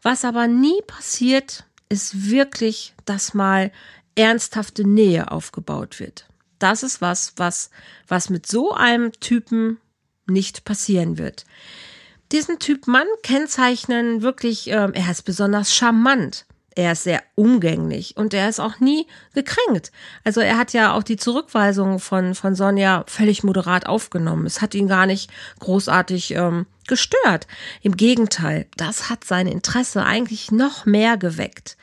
Was 0.02 0.24
aber 0.24 0.48
nie 0.48 0.82
passiert, 0.88 1.66
ist 1.90 2.30
wirklich, 2.30 2.94
dass 3.06 3.34
mal 3.34 3.72
ernsthafte 4.16 4.88
Nähe 4.88 5.32
aufgebaut 5.32 6.00
wird. 6.00 6.28
Das 6.60 6.84
ist 6.84 7.02
was, 7.02 7.34
was, 7.38 7.70
was 8.08 8.30
mit 8.30 8.48
so 8.48 8.74
einem 8.74 9.12
Typen 9.14 9.80
nicht 10.28 10.66
passieren 10.66 11.18
wird. 11.18 11.46
Diesen 12.32 12.60
Typ 12.60 12.86
Mann 12.88 13.08
kennzeichnen 13.24 14.22
wirklich, 14.22 14.70
äh, 14.70 14.90
er 14.94 15.12
ist 15.12 15.24
besonders 15.24 15.74
charmant. 15.74 16.46
Er 16.80 16.94
ist 16.94 17.04
sehr 17.04 17.22
umgänglich 17.36 18.16
und 18.16 18.34
er 18.34 18.48
ist 18.48 18.62
auch 18.62 18.80
nie 18.80 19.06
gekränkt. 19.34 19.92
Also 20.24 20.40
er 20.40 20.58
hat 20.58 20.72
ja 20.72 20.94
auch 20.94 21.04
die 21.04 21.18
Zurückweisung 21.18 22.00
von, 22.00 22.36
von 22.36 22.56
Sonja 22.56 23.04
völlig 23.06 23.44
moderat 23.44 23.86
aufgenommen. 23.86 24.46
Es 24.46 24.62
hat 24.62 24.74
ihn 24.76 24.88
gar 24.88 25.06
nicht 25.06 25.30
großartig 25.60 26.36
ähm, 26.36 26.68
gestört. 26.88 27.48
Im 27.82 27.98
Gegenteil, 27.98 28.66
das 28.78 29.10
hat 29.10 29.26
sein 29.26 29.46
Interesse 29.46 30.06
eigentlich 30.06 30.54
noch 30.54 30.86
mehr 30.86 31.18
geweckt. 31.18 31.76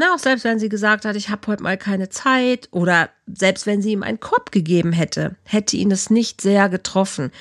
Na, 0.00 0.14
auch 0.14 0.20
selbst 0.20 0.44
wenn 0.44 0.60
sie 0.60 0.68
gesagt 0.68 1.04
hat, 1.04 1.16
ich 1.16 1.28
habe 1.28 1.44
heute 1.48 1.64
mal 1.64 1.76
keine 1.76 2.08
Zeit 2.08 2.68
oder 2.70 3.10
selbst 3.26 3.66
wenn 3.66 3.82
sie 3.82 3.90
ihm 3.90 4.04
einen 4.04 4.20
Korb 4.20 4.52
gegeben 4.52 4.92
hätte, 4.92 5.34
hätte 5.42 5.76
ihn 5.76 5.90
es 5.90 6.08
nicht 6.08 6.40
sehr 6.40 6.68
getroffen. 6.68 7.32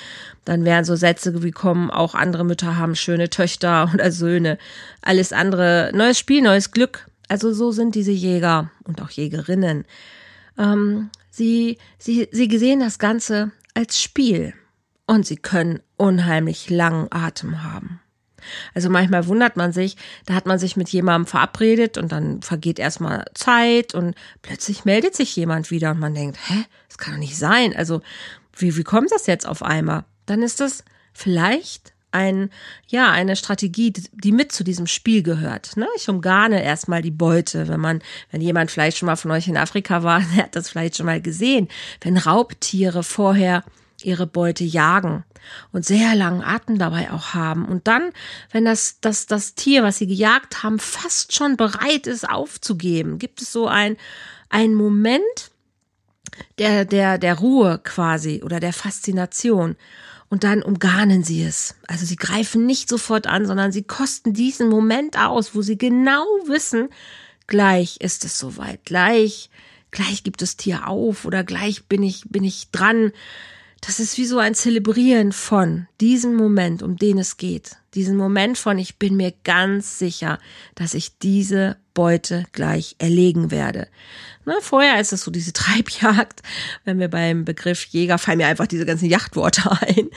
Dann 0.44 0.66
wären 0.66 0.84
so 0.84 0.96
Sätze 0.96 1.32
gekommen, 1.34 1.92
auch 1.92 2.16
andere 2.16 2.44
Mütter 2.44 2.76
haben 2.76 2.96
schöne 2.96 3.30
Töchter 3.30 3.92
oder 3.94 4.12
Söhne. 4.12 4.58
Alles 5.04 5.34
andere, 5.34 5.92
neues 5.94 6.18
Spiel, 6.18 6.42
neues 6.42 6.72
Glück. 6.72 7.08
Also 7.28 7.54
so 7.54 7.72
sind 7.72 7.94
diese 7.94 8.12
Jäger 8.12 8.72
und 8.86 9.04
auch 9.04 9.12
Jägerinnen. 9.12 9.86
Ähm, 10.58 11.12
sie, 11.30 11.78
sie, 12.00 12.28
sie 12.32 12.58
sehen 12.58 12.80
das 12.80 12.98
Ganze 12.98 13.52
als 13.76 14.02
Spiel 14.02 14.56
und 15.06 15.28
sie 15.28 15.38
können 15.38 15.80
unheimlich 15.96 16.72
langen 16.72 17.06
Atem 17.12 17.62
haben. 17.62 18.00
Also 18.74 18.90
manchmal 18.90 19.28
wundert 19.28 19.58
man 19.58 19.72
sich, 19.72 19.98
da 20.26 20.34
hat 20.34 20.46
man 20.46 20.60
sich 20.60 20.78
mit 20.78 20.90
jemandem 20.90 21.28
verabredet 21.28 21.98
und 21.98 22.12
dann 22.12 22.42
vergeht 22.42 22.80
erstmal 22.80 23.26
Zeit 23.34 23.94
und 23.94 24.16
plötzlich 24.42 24.86
meldet 24.86 25.16
sich 25.16 25.36
jemand 25.36 25.72
wieder 25.72 25.92
und 25.92 26.00
man 26.00 26.14
denkt, 26.14 26.38
hä, 26.48 26.66
das 26.88 26.98
kann 26.98 27.14
doch 27.14 27.20
nicht 27.20 27.38
sein. 27.38 27.76
Also 27.76 28.02
wie, 28.56 28.76
wie 28.76 28.84
kommt 28.84 29.12
das 29.12 29.28
jetzt 29.28 29.48
auf 29.48 29.64
einmal? 29.64 30.06
Dann 30.26 30.42
ist 30.42 30.60
das 30.60 30.84
vielleicht 31.14 31.94
ein, 32.12 32.50
ja, 32.88 33.12
eine 33.12 33.36
Strategie, 33.36 33.92
die 33.92 34.32
mit 34.32 34.52
zu 34.52 34.64
diesem 34.64 34.88
Spiel 34.88 35.24
gehört. 35.24 35.78
Ne? 35.78 35.88
Ich 35.96 36.10
umgarne 36.10 36.64
erstmal 36.64 37.02
die 37.02 37.12
Beute. 37.12 37.68
Wenn 37.68 37.80
man, 37.80 38.02
wenn 38.32 38.42
jemand 38.42 38.72
vielleicht 38.72 38.98
schon 38.98 39.08
mal 39.08 39.16
von 39.16 39.32
euch 39.32 39.48
in 39.48 39.58
Afrika 39.58 40.04
war, 40.04 40.22
der 40.36 40.46
hat 40.46 40.56
das 40.56 40.70
vielleicht 40.70 40.98
schon 40.98 41.06
mal 41.06 41.22
gesehen. 41.22 41.68
Wenn 42.02 42.18
Raubtiere 42.18 43.04
vorher 43.04 43.64
ihre 44.04 44.28
Beute 44.28 44.64
jagen 44.64 45.24
und 45.72 45.86
sehr 45.86 46.16
langen 46.16 46.44
Atem 46.44 46.78
dabei 46.78 47.12
auch 47.12 47.34
haben. 47.34 47.66
Und 47.66 47.88
dann, 47.88 48.12
wenn 48.52 48.66
das, 48.66 49.00
das, 49.02 49.26
das 49.26 49.56
Tier, 49.56 49.84
was 49.84 49.98
sie 49.98 50.08
gejagt 50.08 50.64
haben, 50.64 50.80
fast 50.80 51.34
schon 51.34 51.58
bereit 51.58 52.08
ist 52.08 52.30
aufzugeben, 52.30 53.18
gibt 53.18 53.42
es 53.42 53.52
so 53.52 53.68
ein, 53.68 53.98
ein 54.50 54.74
Moment 54.74 55.52
der, 56.60 56.86
der, 56.86 57.18
der 57.18 57.36
Ruhe 57.36 57.80
quasi 57.84 58.42
oder 58.44 58.60
der 58.60 58.74
Faszination. 58.74 59.76
Und 60.30 60.44
dann 60.44 60.62
umgarnen 60.62 61.24
sie 61.24 61.44
es. 61.44 61.76
Also 61.88 62.06
sie 62.06 62.18
greifen 62.18 62.66
nicht 62.66 62.90
sofort 62.90 63.28
an, 63.28 63.46
sondern 63.46 63.72
sie 63.72 63.84
kosten 63.84 64.34
diesen 64.34 64.68
Moment 64.68 65.18
aus, 65.18 65.56
wo 65.56 65.62
sie 65.62 65.78
genau 65.78 66.26
wissen, 66.46 66.90
gleich 67.48 67.98
ist 68.02 68.26
es 68.26 68.38
soweit, 68.38 68.84
gleich, 68.84 69.50
gleich 69.92 70.24
gibt 70.24 70.42
das 70.42 70.58
Tier 70.58 70.88
auf 70.90 71.24
oder 71.24 71.46
gleich 71.46 71.86
bin 71.86 72.04
ich, 72.04 72.24
bin 72.28 72.44
ich 72.44 72.72
dran 72.72 73.14
das 73.82 74.00
ist 74.00 74.18
wie 74.18 74.26
so 74.26 74.40
ein 74.40 74.56
Zelebrieren 74.56 75.32
von 75.32 75.88
diesem 76.02 76.36
Moment, 76.36 76.82
um 76.82 76.98
den 76.98 77.18
es 77.18 77.38
geht. 77.38 77.78
Diesen 77.94 78.18
Moment 78.18 78.58
von, 78.58 78.78
ich 78.78 78.98
bin 78.98 79.16
mir 79.16 79.34
ganz 79.44 80.00
sicher, 80.00 80.40
dass 80.76 80.94
ich 80.94 81.18
diese 81.20 81.78
Beute 81.94 82.46
gleich 82.52 82.96
erlegen 83.00 83.50
werde. 83.50 83.88
Na, 84.46 84.56
vorher 84.62 85.00
ist 85.02 85.14
es 85.14 85.22
so 85.22 85.32
diese 85.32 85.52
Treibjagd. 85.54 86.42
Wenn 86.86 87.00
wir 87.00 87.08
beim 87.10 87.44
Begriff 87.44 87.86
Jäger 87.86 88.18
fallen 88.18 88.38
mir 88.38 88.48
einfach 88.48 88.68
diese 88.68 88.86
ganzen 88.86 89.10
Jachtworte 89.10 89.72
ein. 89.82 90.10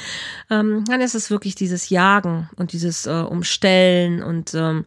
Ähm, 0.50 0.84
dann 0.86 1.00
ist 1.00 1.14
es 1.14 1.30
wirklich 1.30 1.54
dieses 1.54 1.88
Jagen 1.88 2.48
und 2.56 2.72
dieses 2.72 3.06
äh, 3.06 3.10
Umstellen 3.10 4.22
und 4.22 4.54
ähm, 4.54 4.84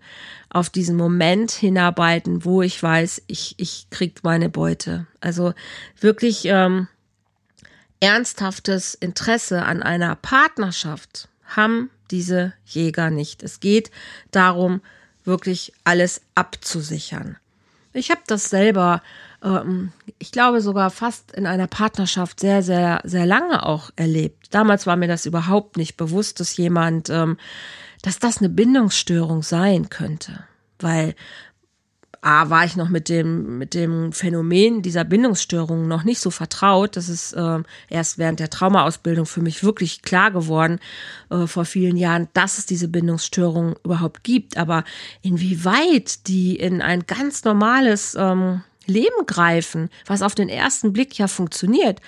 auf 0.50 0.70
diesen 0.70 0.96
Moment 0.96 1.51
hinarbeiten, 1.51 2.46
wo 2.46 2.62
ich 2.62 2.82
weiß, 2.82 3.24
ich, 3.27 3.56
ich 3.58 3.88
krieg 3.89 4.20
meine 4.24 4.50
Beute. 4.50 5.08
Also 5.20 5.53
wirklich, 6.00 6.46
ähm, 6.46 6.88
ernsthaftes 8.03 8.95
Interesse 8.95 9.63
an 9.63 9.81
einer 9.81 10.17
Partnerschaft 10.17 11.29
haben 11.45 11.89
diese 12.12 12.51
Jäger 12.65 13.10
nicht. 13.10 13.43
Es 13.43 13.62
geht 13.62 13.91
darum, 14.31 14.81
wirklich 15.24 15.72
alles 15.86 16.22
abzusichern. 16.36 17.38
Ich 17.93 18.12
habe 18.12 18.19
das 18.27 18.50
selber, 18.50 19.01
ähm, 19.41 19.93
ich 20.19 20.33
glaube 20.33 20.60
sogar 20.60 20.91
fast 20.91 21.31
in 21.31 21.45
einer 21.45 21.67
Partnerschaft 21.67 22.41
sehr, 22.41 22.62
sehr, 22.62 23.00
sehr 23.05 23.25
lange 23.25 23.65
auch 23.65 23.89
erlebt. 23.95 24.48
Damals 24.51 24.86
war 24.86 24.98
mir 24.98 25.07
das 25.07 25.25
überhaupt 25.25 25.77
nicht 25.77 25.95
bewusst, 25.95 26.41
dass 26.41 26.57
jemand, 26.57 27.10
ähm, 27.10 27.38
dass 28.01 28.19
das 28.19 28.39
eine 28.39 28.50
Bindungsstörung 28.50 29.43
sein 29.43 29.89
könnte. 29.89 30.43
Weil 30.79 31.15
A, 32.24 32.50
war 32.50 32.63
ich 32.65 32.75
noch 32.75 32.89
mit 32.89 33.10
dem, 33.10 33.58
mit 33.58 33.74
dem 33.74 34.13
Phänomen 34.13 34.82
dieser 34.82 35.03
Bindungsstörung 35.03 35.88
noch 35.88 36.03
nicht 36.03 36.20
so 36.20 36.32
vertraut. 36.32 36.96
Das 36.96 37.10
ist 37.10 37.34
äh, 37.34 37.60
erst 37.89 38.18
während 38.18 38.39
der 38.39 38.50
Traumaausbildung 38.50 39.25
für 39.25 39.42
mich 39.42 39.63
wirklich 39.63 40.01
klar 40.01 40.32
geworden, 40.32 40.80
äh, 41.30 41.48
vor 41.48 41.65
vielen 41.65 41.98
Jahren, 41.98 42.30
dass 42.34 42.58
es 42.58 42.65
diese 42.65 42.88
Bindungsstörung 42.88 43.75
überhaupt 43.84 44.24
gibt. 44.24 44.58
Aber 44.58 44.84
inwieweit 45.22 46.27
die 46.27 46.56
in 46.56 46.82
ein 46.82 47.06
ganz 47.06 47.44
normales 47.44 48.15
ähm, 48.18 48.62
Leben 48.85 49.25
greifen, 49.25 49.89
was 50.05 50.21
auf 50.21 50.35
den 50.35 50.49
ersten 50.49 50.93
Blick 50.93 51.17
ja 51.17 51.27
funktioniert. 51.27 51.99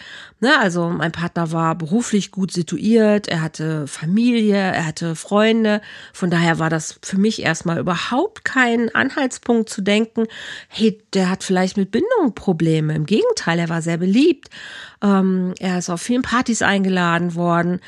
Ne, 0.41 0.59
also 0.59 0.89
mein 0.89 1.11
Partner 1.11 1.51
war 1.51 1.75
beruflich 1.75 2.31
gut 2.31 2.51
situiert, 2.51 3.27
er 3.27 3.41
hatte 3.41 3.87
Familie, 3.87 4.57
er 4.57 4.85
hatte 4.85 5.15
Freunde. 5.15 5.81
Von 6.13 6.29
daher 6.29 6.59
war 6.59 6.69
das 6.69 6.99
für 7.01 7.17
mich 7.17 7.41
erstmal 7.41 7.79
überhaupt 7.79 8.43
kein 8.43 8.93
Anhaltspunkt 8.93 9.69
zu 9.69 9.81
denken, 9.81 10.27
hey, 10.67 11.01
der 11.13 11.29
hat 11.29 11.43
vielleicht 11.43 11.77
mit 11.77 11.91
Bindung 11.91 12.35
Probleme. 12.35 12.95
Im 12.95 13.05
Gegenteil, 13.05 13.59
er 13.59 13.69
war 13.69 13.81
sehr 13.81 13.97
beliebt. 13.97 14.49
Ähm, 15.01 15.53
er 15.59 15.77
ist 15.77 15.89
auf 15.89 16.01
vielen 16.01 16.21
Partys 16.21 16.61
eingeladen 16.61 17.35
worden. 17.35 17.79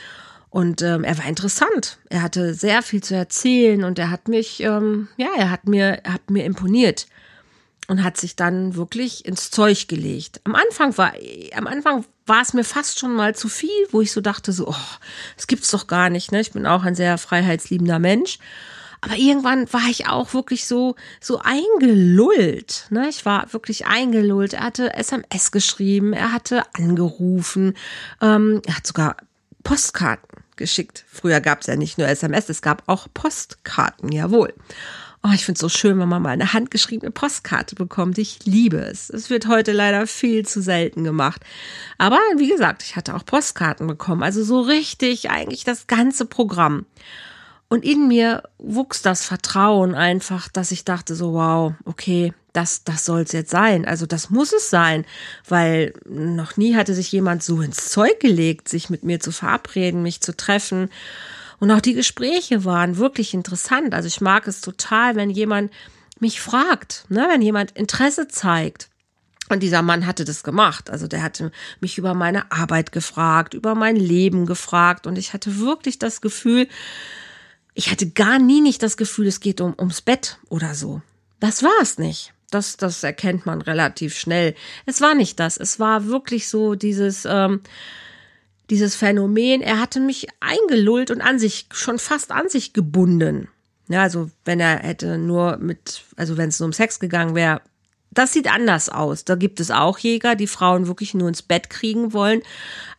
Und 0.49 0.81
ähm, 0.81 1.03
er 1.03 1.17
war 1.17 1.27
interessant. 1.27 1.99
Er 2.09 2.21
hatte 2.21 2.53
sehr 2.53 2.81
viel 2.81 3.03
zu 3.03 3.13
erzählen 3.15 3.83
und 3.83 3.99
er 3.99 4.09
hat 4.09 4.29
mich, 4.29 4.63
ähm, 4.63 5.09
ja, 5.17 5.27
er 5.37 5.51
hat 5.51 5.67
mir, 5.67 5.99
er 6.03 6.13
hat 6.13 6.31
mir 6.31 6.45
imponiert 6.45 7.07
und 7.87 8.03
hat 8.03 8.17
sich 8.17 8.35
dann 8.35 8.75
wirklich 8.75 9.25
ins 9.25 9.49
Zeug 9.49 9.87
gelegt. 9.87 10.41
Am 10.43 10.55
Anfang 10.55 10.97
war, 10.97 11.13
am 11.55 11.67
Anfang 11.67 12.05
war 12.25 12.41
es 12.41 12.53
mir 12.53 12.63
fast 12.63 12.99
schon 12.99 13.15
mal 13.15 13.35
zu 13.35 13.47
viel, 13.47 13.87
wo 13.91 14.01
ich 14.01 14.11
so 14.11 14.21
dachte, 14.21 14.51
so, 14.51 14.67
oh, 14.67 14.75
das 15.35 15.47
gibt's 15.47 15.71
doch 15.71 15.87
gar 15.87 16.09
nicht, 16.09 16.31
ne? 16.31 16.41
Ich 16.41 16.51
bin 16.51 16.65
auch 16.65 16.83
ein 16.83 16.95
sehr 16.95 17.17
freiheitsliebender 17.17 17.99
Mensch. 17.99 18.39
Aber 18.99 19.15
irgendwann 19.15 19.71
war 19.71 19.87
ich 19.89 20.07
auch 20.07 20.33
wirklich 20.33 20.65
so, 20.65 20.95
so 21.21 21.39
eingelullt. 21.39 22.87
Ne? 22.89 23.07
Ich 23.09 23.25
war 23.25 23.53
wirklich 23.53 23.85
eingelullt. 23.85 24.53
Er 24.53 24.63
hatte 24.63 24.93
SMS 24.95 25.51
geschrieben, 25.51 26.13
er 26.13 26.33
hatte 26.33 26.63
angerufen, 26.73 27.75
ähm, 28.21 28.61
er 28.65 28.77
hat 28.77 28.87
sogar 28.87 29.17
Postkarten 29.63 30.43
geschickt. 30.55 31.05
Früher 31.07 31.39
gab 31.41 31.61
es 31.61 31.67
ja 31.67 31.75
nicht 31.75 31.97
nur 31.97 32.07
SMS, 32.07 32.49
es 32.49 32.61
gab 32.61 32.83
auch 32.87 33.07
Postkarten, 33.13 34.11
jawohl. 34.11 34.53
Oh, 35.27 35.33
ich 35.33 35.43
finde 35.43 35.57
es 35.57 35.61
so 35.61 35.69
schön, 35.69 35.99
wenn 35.99 36.07
man 36.07 36.21
mal 36.21 36.29
eine 36.29 36.53
handgeschriebene 36.53 37.11
Postkarte 37.11 37.75
bekommt. 37.75 38.17
Ich 38.17 38.45
liebe 38.45 38.77
es. 38.77 39.09
Es 39.09 39.29
wird 39.29 39.47
heute 39.47 39.73
leider 39.73 40.07
viel 40.07 40.45
zu 40.45 40.61
selten 40.61 41.03
gemacht. 41.03 41.41
Aber 41.97 42.19
wie 42.37 42.47
gesagt, 42.47 42.81
ich 42.83 42.95
hatte 42.95 43.13
auch 43.13 43.25
Postkarten 43.25 43.87
bekommen. 43.87 44.23
Also 44.23 44.43
so 44.43 44.61
richtig 44.61 45.29
eigentlich 45.29 45.65
das 45.65 45.87
ganze 45.87 46.25
Programm. 46.25 46.85
Und 47.67 47.83
in 47.83 48.07
mir 48.07 48.43
wuchs 48.57 49.01
das 49.01 49.25
Vertrauen 49.25 49.95
einfach, 49.95 50.47
dass 50.47 50.71
ich 50.71 50.85
dachte 50.85 51.13
so, 51.13 51.33
wow, 51.33 51.73
okay, 51.83 52.33
das, 52.53 52.85
das 52.85 53.03
soll's 53.03 53.33
jetzt 53.33 53.51
sein. 53.51 53.85
Also 53.85 54.05
das 54.05 54.29
muss 54.29 54.53
es 54.53 54.69
sein, 54.69 55.03
weil 55.49 55.93
noch 56.05 56.55
nie 56.55 56.75
hatte 56.75 56.93
sich 56.93 57.11
jemand 57.11 57.43
so 57.43 57.61
ins 57.61 57.89
Zeug 57.89 58.21
gelegt, 58.21 58.69
sich 58.69 58.89
mit 58.89 59.03
mir 59.03 59.19
zu 59.19 59.33
verabreden, 59.33 60.03
mich 60.03 60.21
zu 60.21 60.37
treffen. 60.37 60.89
Und 61.59 61.71
auch 61.71 61.81
die 61.81 61.93
Gespräche 61.93 62.65
waren 62.65 62.97
wirklich 62.97 63.33
interessant. 63.33 63.93
Also 63.93 64.07
ich 64.07 64.21
mag 64.21 64.47
es 64.47 64.61
total, 64.61 65.15
wenn 65.15 65.29
jemand 65.29 65.71
mich 66.19 66.41
fragt, 66.41 67.05
ne, 67.09 67.27
wenn 67.29 67.41
jemand 67.41 67.71
Interesse 67.71 68.27
zeigt. 68.27 68.89
Und 69.49 69.63
dieser 69.63 69.81
Mann 69.81 70.05
hatte 70.05 70.25
das 70.25 70.43
gemacht. 70.43 70.89
Also 70.89 71.07
der 71.07 71.23
hatte 71.23 71.51
mich 71.79 71.97
über 71.97 72.13
meine 72.13 72.51
Arbeit 72.51 72.91
gefragt, 72.91 73.53
über 73.53 73.75
mein 73.75 73.95
Leben 73.95 74.45
gefragt. 74.45 75.07
Und 75.07 75.17
ich 75.17 75.33
hatte 75.33 75.59
wirklich 75.59 75.99
das 75.99 76.21
Gefühl, 76.21 76.67
ich 77.73 77.89
hatte 77.91 78.09
gar 78.09 78.39
nie 78.39 78.61
nicht 78.61 78.83
das 78.83 78.97
Gefühl, 78.97 79.27
es 79.27 79.39
geht 79.39 79.61
um, 79.61 79.73
ums 79.79 80.01
Bett 80.01 80.37
oder 80.49 80.75
so. 80.75 81.01
Das 81.39 81.63
war 81.63 81.81
es 81.81 81.97
nicht. 81.97 82.33
Das, 82.49 82.77
das 82.77 83.03
erkennt 83.03 83.45
man 83.45 83.61
relativ 83.61 84.17
schnell. 84.17 84.55
Es 84.85 85.01
war 85.01 85.15
nicht 85.15 85.39
das. 85.39 85.57
Es 85.57 85.79
war 85.79 86.07
wirklich 86.07 86.49
so 86.49 86.75
dieses, 86.75 87.25
ähm, 87.25 87.61
dieses 88.69 88.95
Phänomen, 88.95 89.61
er 89.61 89.79
hatte 89.79 89.99
mich 89.99 90.27
eingelullt 90.39 91.11
und 91.11 91.21
an 91.21 91.39
sich, 91.39 91.67
schon 91.71 91.99
fast 91.99 92.31
an 92.31 92.49
sich 92.49 92.73
gebunden. 92.73 93.47
Ja, 93.89 94.01
also 94.01 94.29
wenn 94.43 94.59
er 94.59 94.79
hätte 94.79 95.17
nur 95.17 95.57
mit, 95.57 96.03
also 96.17 96.37
wenn 96.37 96.49
es 96.49 96.59
nur 96.59 96.67
um 96.67 96.73
Sex 96.73 96.99
gegangen 96.99 97.35
wäre, 97.35 97.61
das 98.11 98.33
sieht 98.33 98.51
anders 98.51 98.89
aus. 98.89 99.25
Da 99.25 99.35
gibt 99.35 99.59
es 99.59 99.69
auch 99.69 99.99
Jäger, 99.99 100.35
die 100.35 100.47
Frauen 100.47 100.87
wirklich 100.87 101.13
nur 101.13 101.27
ins 101.27 101.43
Bett 101.43 101.69
kriegen 101.69 102.13
wollen, 102.13 102.41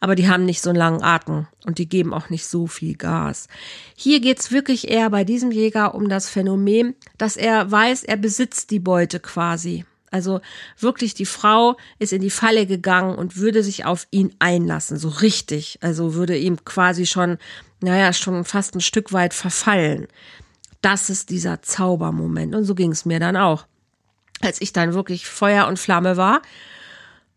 aber 0.01 0.15
die 0.15 0.29
haben 0.29 0.45
nicht 0.45 0.63
so 0.63 0.71
einen 0.71 0.79
langen 0.79 1.03
Atem 1.03 1.47
und 1.67 1.79
die 1.79 1.89
geben 1.89 2.15
auch 2.15 2.31
nicht 2.31 2.47
so 2.47 2.67
viel 2.67 2.95
Gas. 2.95 3.49
Hier 3.97 4.21
geht's 4.21 4.53
wirklich 4.53 4.89
eher 4.89 5.11
bei 5.11 5.25
diesem 5.25 5.51
Jäger 5.51 5.95
um 5.95 6.09
das 6.09 6.29
Phänomen, 6.29 6.95
dass 7.17 7.37
er 7.37 7.71
weiß, 7.71 8.05
er 8.05 8.17
besitzt 8.17 8.71
die 8.71 8.79
Beute 8.79 9.19
quasi. 9.19 9.85
Also 10.11 10.41
wirklich, 10.79 11.15
die 11.15 11.27
Frau 11.27 11.77
ist 11.99 12.13
in 12.13 12.23
die 12.23 12.31
Falle 12.31 12.67
gegangen 12.67 13.17
und 13.17 13.37
würde 13.37 13.63
sich 13.63 13.85
auf 13.85 14.07
ihn 14.11 14.35
einlassen, 14.39 14.99
so 14.99 15.09
richtig. 15.09 15.79
Also 15.83 16.15
würde 16.15 16.37
ihm 16.37 16.65
quasi 16.65 17.07
schon, 17.07 17.39
naja, 17.81 18.13
schon 18.13 18.45
fast 18.45 18.75
ein 18.75 18.81
Stück 18.81 19.13
weit 19.13 19.35
verfallen. 19.35 20.09
Das 20.81 21.11
ist 21.11 21.31
dieser 21.31 21.63
Zaubermoment. 21.63 22.55
Und 22.55 22.65
so 22.65 22.75
ging 22.75 22.93
es 22.93 23.05
mir 23.05 23.21
dann 23.21 23.37
auch. 23.37 23.67
Als 24.41 24.61
ich 24.61 24.73
dann 24.73 24.95
wirklich 24.95 25.27
Feuer 25.27 25.67
und 25.67 25.79
Flamme 25.79 26.17
war, 26.17 26.43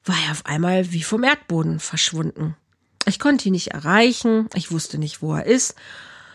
war 0.06 0.16
er 0.26 0.32
auf 0.32 0.46
einmal 0.46 0.92
wie 0.92 1.04
vom 1.04 1.24
Erdboden 1.24 1.80
verschwunden. 1.80 2.56
Ich 3.06 3.20
konnte 3.20 3.48
ihn 3.48 3.54
nicht 3.54 3.72
erreichen, 3.72 4.48
ich 4.54 4.72
wusste 4.72 4.98
nicht, 5.00 5.22
wo 5.22 5.34
er 5.34 5.46
ist 5.46 5.76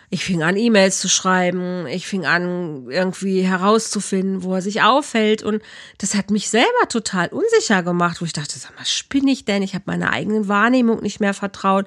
ich 0.08 0.24
fing 0.24 0.42
an, 0.42 0.56
E-Mails 0.56 0.98
zu 0.98 1.08
schreiben. 1.08 1.86
Ich 1.88 2.06
fing 2.06 2.26
an, 2.26 2.86
irgendwie 2.88 3.42
herauszufinden, 3.42 4.42
wo 4.42 4.54
er 4.54 4.62
sich 4.62 4.82
aufhält. 4.82 5.42
Und 5.42 5.62
das 5.98 6.14
hat 6.14 6.30
mich 6.30 6.48
selber 6.48 6.88
total 6.88 7.28
unsicher 7.28 7.82
gemacht, 7.82 8.20
wo 8.20 8.24
ich 8.24 8.32
dachte, 8.32 8.58
sag 8.58 8.76
mal, 8.76 8.84
spinne 8.84 9.32
ich 9.32 9.44
denn? 9.44 9.62
Ich 9.62 9.74
habe 9.74 9.84
meiner 9.86 10.12
eigenen 10.12 10.48
Wahrnehmung 10.48 11.02
nicht 11.02 11.20
mehr 11.20 11.34
vertraut. 11.34 11.86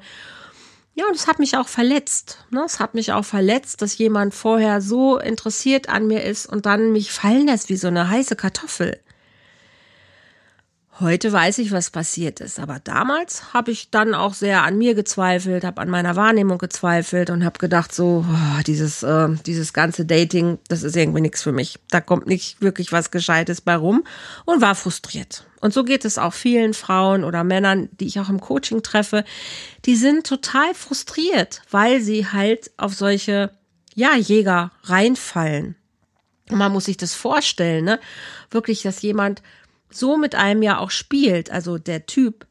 Ja, 0.96 1.06
und 1.08 1.16
es 1.16 1.28
hat 1.28 1.40
mich 1.40 1.56
auch 1.56 1.70
verletzt. 1.70 2.46
Ne? 2.50 2.62
Es 2.66 2.82
hat 2.82 2.94
mich 2.94 3.14
auch 3.14 3.24
verletzt, 3.24 3.82
dass 3.82 3.98
jemand 3.98 4.34
vorher 4.34 4.82
so 4.82 5.18
interessiert 5.18 5.88
an 5.88 6.08
mir 6.08 6.24
ist 6.24 6.46
und 6.46 6.66
dann 6.66 6.92
mich 6.92 7.12
fallen 7.14 7.48
lässt 7.48 7.70
wie 7.70 7.78
so 7.78 7.88
eine 7.88 8.10
heiße 8.10 8.36
Kartoffel. 8.36 9.00
Heute 11.02 11.32
weiß 11.32 11.60
ich, 11.60 11.72
was 11.72 11.92
passiert 11.92 12.42
ist, 12.42 12.60
aber 12.60 12.80
damals 12.80 13.54
habe 13.54 13.72
ich 13.72 13.90
dann 13.90 14.14
auch 14.14 14.34
sehr 14.34 14.64
an 14.64 14.78
mir 14.78 14.96
gezweifelt, 14.96 15.64
habe 15.64 15.80
an 15.80 15.90
meiner 15.90 16.18
Wahrnehmung 16.18 16.58
gezweifelt 16.58 17.30
und 17.30 17.46
habe 17.46 17.58
gedacht, 17.58 17.96
so 17.96 18.26
oh, 18.28 18.62
dieses 18.68 19.02
äh, 19.04 19.30
dieses 19.46 19.72
ganze 19.72 20.06
Dating, 20.06 20.60
das 20.68 20.84
ist 20.84 20.98
irgendwie 20.98 21.22
nichts 21.22 21.42
für 21.42 21.54
mich. 21.54 21.80
Da 21.90 22.02
kommt 22.02 22.28
nicht 22.28 22.62
wirklich 22.62 22.92
was 22.92 23.12
Gescheites 23.12 23.62
bei 23.62 23.78
rum 23.78 24.04
und 24.44 24.60
war 24.60 24.76
frustriert. 24.76 25.46
Und 25.62 25.74
so 25.74 25.86
geht 25.86 26.04
es 26.04 26.18
auch 26.18 26.34
vielen 26.34 26.74
Frauen 26.74 27.24
oder 27.24 27.46
Männern, 27.46 27.88
die 27.94 28.08
ich 28.08 28.20
auch 28.20 28.28
im 28.28 28.42
Coaching 28.42 28.84
treffe, 28.84 29.24
die 29.86 29.96
sind 29.96 30.28
total 30.28 30.74
frustriert, 30.74 31.62
weil 31.72 32.02
sie 32.02 32.28
halt 32.28 32.72
auf 32.76 32.94
solche 32.94 33.52
ja 33.96 34.18
Jäger 34.18 34.72
reinfallen. 34.84 35.76
Und 36.50 36.58
man 36.58 36.74
muss 36.74 36.86
sich 36.86 36.98
das 36.98 37.14
vorstellen, 37.14 37.86
ne? 37.86 38.00
Wirklich, 38.52 38.82
dass 38.82 39.02
jemand 39.02 39.44
so 39.90 40.18
mit 40.18 40.36
einem 40.36 40.62
ja 40.62 40.78
auch 40.80 40.92
spielt. 40.92 41.52
Also 41.52 41.78
der 41.78 42.06
Typ, 42.06 42.46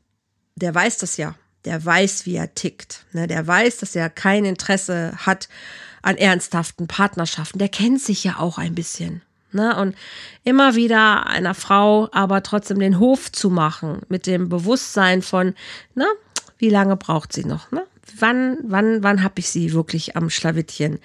der 0.57 0.74
weiß 0.74 0.98
das 0.98 1.16
ja. 1.16 1.35
Der 1.64 1.85
weiß, 1.85 2.24
wie 2.24 2.37
er 2.37 2.55
tickt. 2.55 3.05
Ne? 3.12 3.27
Der 3.27 3.46
weiß, 3.46 3.79
dass 3.79 3.94
er 3.96 4.11
kein 4.11 4.44
Interesse 4.44 5.12
hat 5.18 5.48
an 6.03 6.16
ernsthaften 6.16 6.87
Partnerschaften. 6.87 7.59
Der 7.59 7.68
kennt 7.68 8.01
sich 8.01 8.24
ja 8.24 8.37
auch 8.38 8.59
ein 8.59 8.74
bisschen. 8.74 9.22
Ne? 9.53 9.77
Und 9.77 9.96
immer 10.44 10.74
wieder 10.74 11.27
einer 11.27 11.55
Frau 11.55 12.09
aber 12.12 12.42
trotzdem 12.42 12.79
den 12.79 12.98
Hof 12.98 13.33
zu 13.33 13.51
machen, 13.51 14.03
mit 14.09 14.27
dem 14.27 14.48
Bewusstsein 14.48 15.22
von, 15.22 15.55
ne, 15.94 16.07
wie 16.59 16.70
lange 16.70 16.96
braucht 16.96 17.33
sie 17.33 17.44
noch? 17.44 17.70
Ne? 17.70 17.83
Wann, 18.18 18.59
wann, 18.62 19.03
wann 19.03 19.22
hab 19.22 19.38
ich 19.38 19.48
sie 19.48 19.72
wirklich 19.72 20.16
am 20.16 20.31
Schlawittchen? 20.31 20.98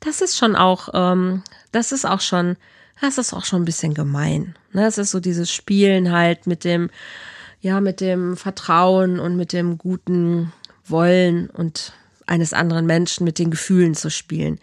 Das 0.00 0.20
ist 0.20 0.36
schon 0.36 0.54
auch, 0.54 0.90
ähm, 0.94 1.42
das 1.72 1.92
ist 1.92 2.04
auch 2.04 2.20
schon 2.20 2.56
das 3.00 3.18
ist 3.18 3.32
auch 3.32 3.44
schon 3.44 3.62
ein 3.62 3.66
bisschen 3.66 3.94
gemein. 3.94 4.56
Ne? 4.72 4.86
Es 4.86 4.98
ist 4.98 5.10
so 5.10 5.20
dieses 5.20 5.50
Spielen 5.50 6.12
halt 6.12 6.46
mit 6.46 6.64
dem, 6.64 6.90
ja, 7.60 7.80
mit 7.80 8.00
dem 8.00 8.36
Vertrauen 8.36 9.20
und 9.20 9.36
mit 9.36 9.52
dem 9.52 9.78
guten 9.78 10.52
Wollen 10.86 11.50
und 11.50 11.92
eines 12.26 12.52
anderen 12.52 12.86
Menschen 12.86 13.24
mit 13.24 13.38
den 13.38 13.50
Gefühlen 13.50 13.94
zu 13.94 14.10
spielen. 14.10 14.60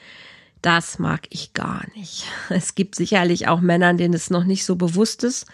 Das 0.61 0.97
mag 0.99 1.27
ich 1.29 1.53
gar 1.53 1.85
nicht. 1.95 2.25
Es 2.49 2.75
gibt 2.75 2.95
sicherlich 2.95 3.47
auch 3.47 3.61
Männer, 3.61 3.93
denen 3.93 4.13
es 4.13 4.29
noch 4.29 4.43
nicht 4.43 4.65
so 4.65 4.75
bewusst 4.75 5.23
ist. 5.23 5.45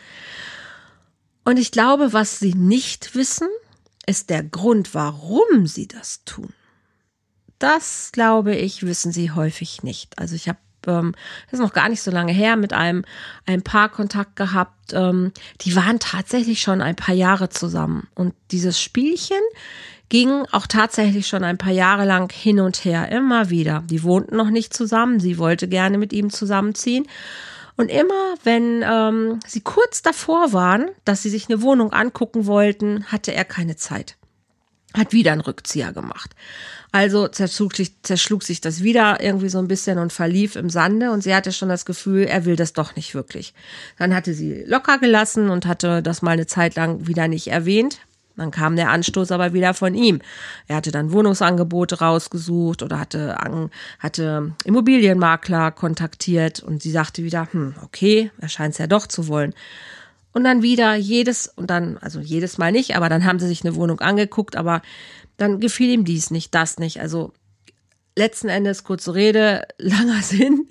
Und 1.44 1.58
ich 1.58 1.72
glaube, 1.72 2.14
was 2.14 2.40
sie 2.40 2.54
nicht 2.54 3.16
wissen, 3.16 3.50
ist 4.06 4.30
der 4.30 4.44
Grund, 4.44 4.94
warum 4.94 5.68
sie 5.68 5.88
das 5.88 6.24
tun. 6.24 6.54
Das, 7.60 8.12
glaube 8.12 8.56
ich, 8.56 8.84
wissen 8.84 9.12
sie 9.12 9.32
häufig 9.32 9.84
nicht. 9.84 10.18
Also 10.18 10.36
ich 10.36 10.48
habe 10.48 10.60
ähm, 10.88 11.14
das 11.46 11.60
ist 11.60 11.66
noch 11.66 11.74
gar 11.74 11.90
nicht 11.90 12.02
so 12.02 12.12
lange 12.12 12.32
her, 12.32 12.56
mit 12.56 12.74
einem 12.74 13.04
ein 13.46 13.62
Paar 13.62 13.90
Kontakt 13.90 14.36
gehabt. 14.36 14.94
Ähm, 14.94 15.32
die 15.62 15.76
waren 15.76 16.00
tatsächlich 16.00 16.62
schon 16.62 16.82
ein 16.82 16.96
paar 16.96 17.16
Jahre 17.16 17.50
zusammen. 17.50 18.08
Und 18.16 18.34
dieses 18.52 18.82
Spielchen 18.82 19.42
ging 20.10 20.46
auch 20.52 20.68
tatsächlich 20.68 21.28
schon 21.28 21.44
ein 21.44 21.58
paar 21.58 21.72
Jahre 21.72 22.06
lang 22.06 22.32
hin 22.32 22.60
und 22.60 22.84
her, 22.84 23.10
immer 23.12 23.50
wieder. 23.50 23.84
Die 23.90 24.04
wohnten 24.04 24.36
noch 24.36 24.50
nicht 24.50 24.74
zusammen, 24.74 25.22
sie 25.22 25.38
wollte 25.38 25.68
gerne 25.70 25.98
mit 25.98 26.12
ihm 26.12 26.30
zusammenziehen. 26.30 27.08
Und 27.78 27.90
immer, 27.90 28.36
wenn 28.44 28.84
ähm, 28.86 29.40
sie 29.48 29.62
kurz 29.62 30.02
davor 30.02 30.52
waren, 30.52 30.90
dass 31.06 31.24
sie 31.24 31.30
sich 31.30 31.50
eine 31.50 31.62
Wohnung 31.62 31.94
angucken 31.94 32.46
wollten, 32.46 33.06
hatte 33.06 33.34
er 33.34 33.46
keine 33.46 33.78
Zeit. 33.78 34.18
Hat 34.94 35.14
wieder 35.14 35.32
einen 35.32 35.42
Rückzieher 35.42 35.94
gemacht. 35.94 36.32
Also 36.92 37.30
zerschlug 37.30 37.74
sich, 37.76 37.94
zerschlug 38.04 38.44
sich 38.44 38.60
das 38.60 38.84
wieder 38.84 39.24
irgendwie 39.24 39.48
so 39.48 39.60
ein 39.60 39.70
bisschen 39.70 39.98
und 39.98 40.12
verlief 40.12 40.58
im 40.58 40.70
Sande 40.70 41.12
und 41.12 41.24
sie 41.24 41.34
hatte 41.34 41.54
schon 41.54 41.70
das 41.70 41.86
Gefühl, 41.86 42.26
er 42.26 42.44
will 42.44 42.58
das 42.58 42.74
doch 42.74 42.98
nicht 42.98 43.16
wirklich. 43.16 43.54
Dann 43.98 44.14
hatte 44.14 44.34
sie 44.34 44.64
locker 44.66 44.98
gelassen 44.98 45.50
und 45.50 45.66
hatte 45.66 46.04
das 46.04 46.22
mal 46.22 46.32
eine 46.32 46.48
Zeit 46.48 46.76
lang 46.76 47.08
wieder 47.08 47.30
nicht 47.30 47.48
erwähnt. 47.48 48.00
Dann 48.36 48.52
kam 48.52 48.76
der 48.76 48.90
Anstoß 48.90 49.32
aber 49.32 49.54
wieder 49.54 49.74
von 49.74 49.94
ihm. 49.94 50.20
Er 50.68 50.78
hatte 50.78 50.92
dann 50.92 51.12
Wohnungsangebote 51.12 52.00
rausgesucht 52.00 52.82
oder 52.82 53.00
hatte, 53.00 53.38
hatte 54.00 54.54
Immobilienmakler 54.64 55.72
kontaktiert 55.72 56.62
und 56.62 56.82
sie 56.82 56.92
sagte 56.92 57.24
wieder, 57.24 57.48
hm, 57.52 57.76
okay, 57.84 58.32
er 58.40 58.50
scheint 58.50 58.74
es 58.74 58.80
ja 58.80 58.88
doch 58.88 59.08
zu 59.08 59.28
wollen. 59.28 59.54
Und 60.34 60.44
dann 60.44 60.62
wieder 60.62 60.96
jedes, 60.96 61.48
und 61.48 61.70
dann, 61.70 61.98
also 61.98 62.20
jedes 62.20 62.58
Mal 62.58 62.72
nicht, 62.72 62.96
aber 62.96 63.10
dann 63.10 63.26
haben 63.26 63.40
sie 63.40 63.48
sich 63.48 63.66
eine 63.66 63.76
Wohnung 63.76 64.00
angeguckt, 64.00 64.56
aber 64.56 64.82
dann 65.38 65.60
gefiel 65.60 65.90
ihm 65.90 66.06
dies 66.06 66.32
nicht, 66.32 66.56
das 66.56 66.78
nicht. 66.78 67.02
Also 67.02 67.34
letzten 68.16 68.50
Endes, 68.50 68.84
kurze 68.84 69.14
Rede, 69.14 69.68
langer 69.78 70.22
Sinn. 70.22 70.68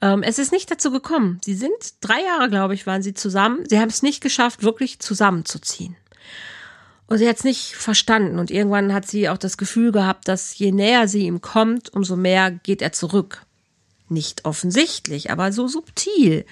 Ähm, 0.00 0.22
es 0.22 0.38
ist 0.38 0.52
nicht 0.52 0.70
dazu 0.70 0.90
gekommen. 0.90 1.40
Sie 1.44 1.54
sind 1.54 1.72
drei 2.00 2.22
Jahre, 2.22 2.48
glaube 2.48 2.74
ich, 2.74 2.86
waren 2.86 3.02
sie 3.02 3.14
zusammen. 3.14 3.64
Sie 3.68 3.78
haben 3.78 3.88
es 3.88 4.02
nicht 4.02 4.22
geschafft, 4.22 4.62
wirklich 4.62 4.98
zusammenzuziehen. 4.98 5.96
Und 7.06 7.18
sie 7.18 7.28
hat 7.28 7.36
es 7.36 7.44
nicht 7.44 7.74
verstanden. 7.74 8.38
Und 8.38 8.50
irgendwann 8.50 8.94
hat 8.94 9.06
sie 9.06 9.28
auch 9.28 9.36
das 9.36 9.58
Gefühl 9.58 9.92
gehabt, 9.92 10.28
dass 10.28 10.56
je 10.56 10.72
näher 10.72 11.08
sie 11.08 11.26
ihm 11.26 11.42
kommt, 11.42 11.92
umso 11.92 12.16
mehr 12.16 12.50
geht 12.50 12.80
er 12.80 12.92
zurück. 12.92 13.44
nicht 14.08 14.44
offensichtlich, 14.44 15.30
aber 15.30 15.52
so 15.52 15.68
subtil. 15.68 16.44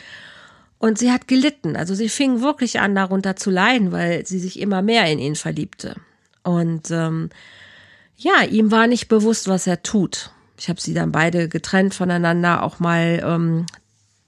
Und 0.81 0.99
sie 0.99 1.12
hat 1.12 1.29
gelitten. 1.29 1.77
Also 1.77 1.95
sie 1.95 2.09
fing 2.09 2.40
wirklich 2.40 2.81
an, 2.81 2.95
darunter 2.95 3.37
zu 3.37 3.51
leiden, 3.51 3.93
weil 3.93 4.27
sie 4.27 4.38
sich 4.38 4.59
immer 4.59 4.81
mehr 4.81 5.05
in 5.12 5.19
ihn 5.19 5.37
verliebte. 5.37 5.95
Und 6.43 6.90
ähm, 6.90 7.29
ja, 8.16 8.43
ihm 8.45 8.71
war 8.71 8.87
nicht 8.87 9.09
bewusst, 9.09 9.47
was 9.47 9.66
er 9.66 9.83
tut. 9.83 10.31
Ich 10.57 10.71
habe 10.71 10.81
sie 10.81 10.95
dann 10.95 11.12
beide 11.12 11.51
getrennt 11.51 11.95
voneinander 11.95 12.62
auch 12.62 12.81
mal 12.81 13.23
ähm, 13.23 13.66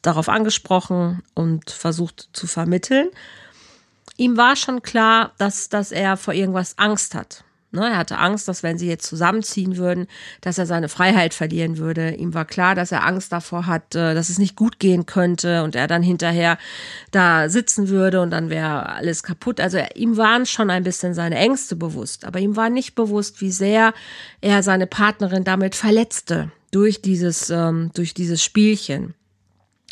darauf 0.03 0.29
angesprochen 0.29 1.23
und 1.33 1.71
versucht 1.71 2.29
zu 2.35 2.47
vermitteln. 2.47 3.09
Ihm 4.19 4.37
war 4.37 4.55
schon 4.55 4.83
klar, 4.83 5.33
dass, 5.39 5.71
dass 5.71 5.91
er 5.91 6.19
vor 6.19 6.35
irgendwas 6.35 6.77
Angst 6.77 7.15
hat. 7.15 7.45
Ne, 7.75 7.89
er 7.89 7.97
hatte 7.97 8.19
Angst, 8.19 8.49
dass 8.49 8.63
wenn 8.63 8.77
sie 8.77 8.87
jetzt 8.87 9.07
zusammenziehen 9.07 9.79
würden, 9.79 10.07
dass 10.43 10.59
er 10.59 10.67
seine 10.67 10.91
Freiheit 10.91 11.33
verlieren 11.33 11.79
würde. 11.79 12.11
Ihm 12.11 12.35
war 12.35 12.45
klar, 12.45 12.75
dass 12.75 12.93
er 12.93 13.07
Angst 13.07 13.33
davor 13.33 13.67
hat, 13.67 13.95
äh, 13.95 14.15
dass 14.15 14.29
es 14.29 14.39
nicht 14.39 14.57
gut 14.57 14.79
gehen 14.79 15.07
könnte 15.07 15.63
und 15.63 15.75
er 15.75 15.87
dann 15.87 16.03
hinterher 16.03 16.59
da 17.13 17.49
sitzen 17.49 17.89
würde 17.89 18.21
und 18.21 18.31
dann 18.31 18.51
wäre 18.51 18.91
alles 18.91 19.23
kaputt. 19.23 19.59
Also 19.59 19.79
ihm 19.95 20.19
waren 20.19 20.45
schon 20.45 20.69
ein 20.69 20.85
bisschen 20.85 21.15
seine 21.15 21.37
Ängste 21.37 21.75
bewusst, 21.75 22.27
aber 22.27 22.41
ihm 22.41 22.57
war 22.57 22.69
nicht 22.69 22.95
bewusst, 22.95 23.41
wie 23.41 23.51
sehr 23.51 23.95
er 24.43 24.63
seine 24.63 24.87
Partnerin 24.87 25.45
damit 25.45 25.75
verletzte 25.75 26.53
durch 26.73 27.01
dieses, 27.01 27.49
ähm, 27.49 27.91
durch 27.95 28.13
dieses 28.13 28.45
Spielchen. 28.45 29.15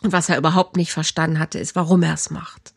Und 0.03 0.12
was 0.12 0.29
er 0.29 0.37
überhaupt 0.37 0.77
nicht 0.77 0.93
verstanden 0.93 1.38
hatte, 1.38 1.59
ist, 1.59 1.75
warum 1.77 2.03
er 2.03 2.12
es 2.12 2.31
macht. 2.31 2.75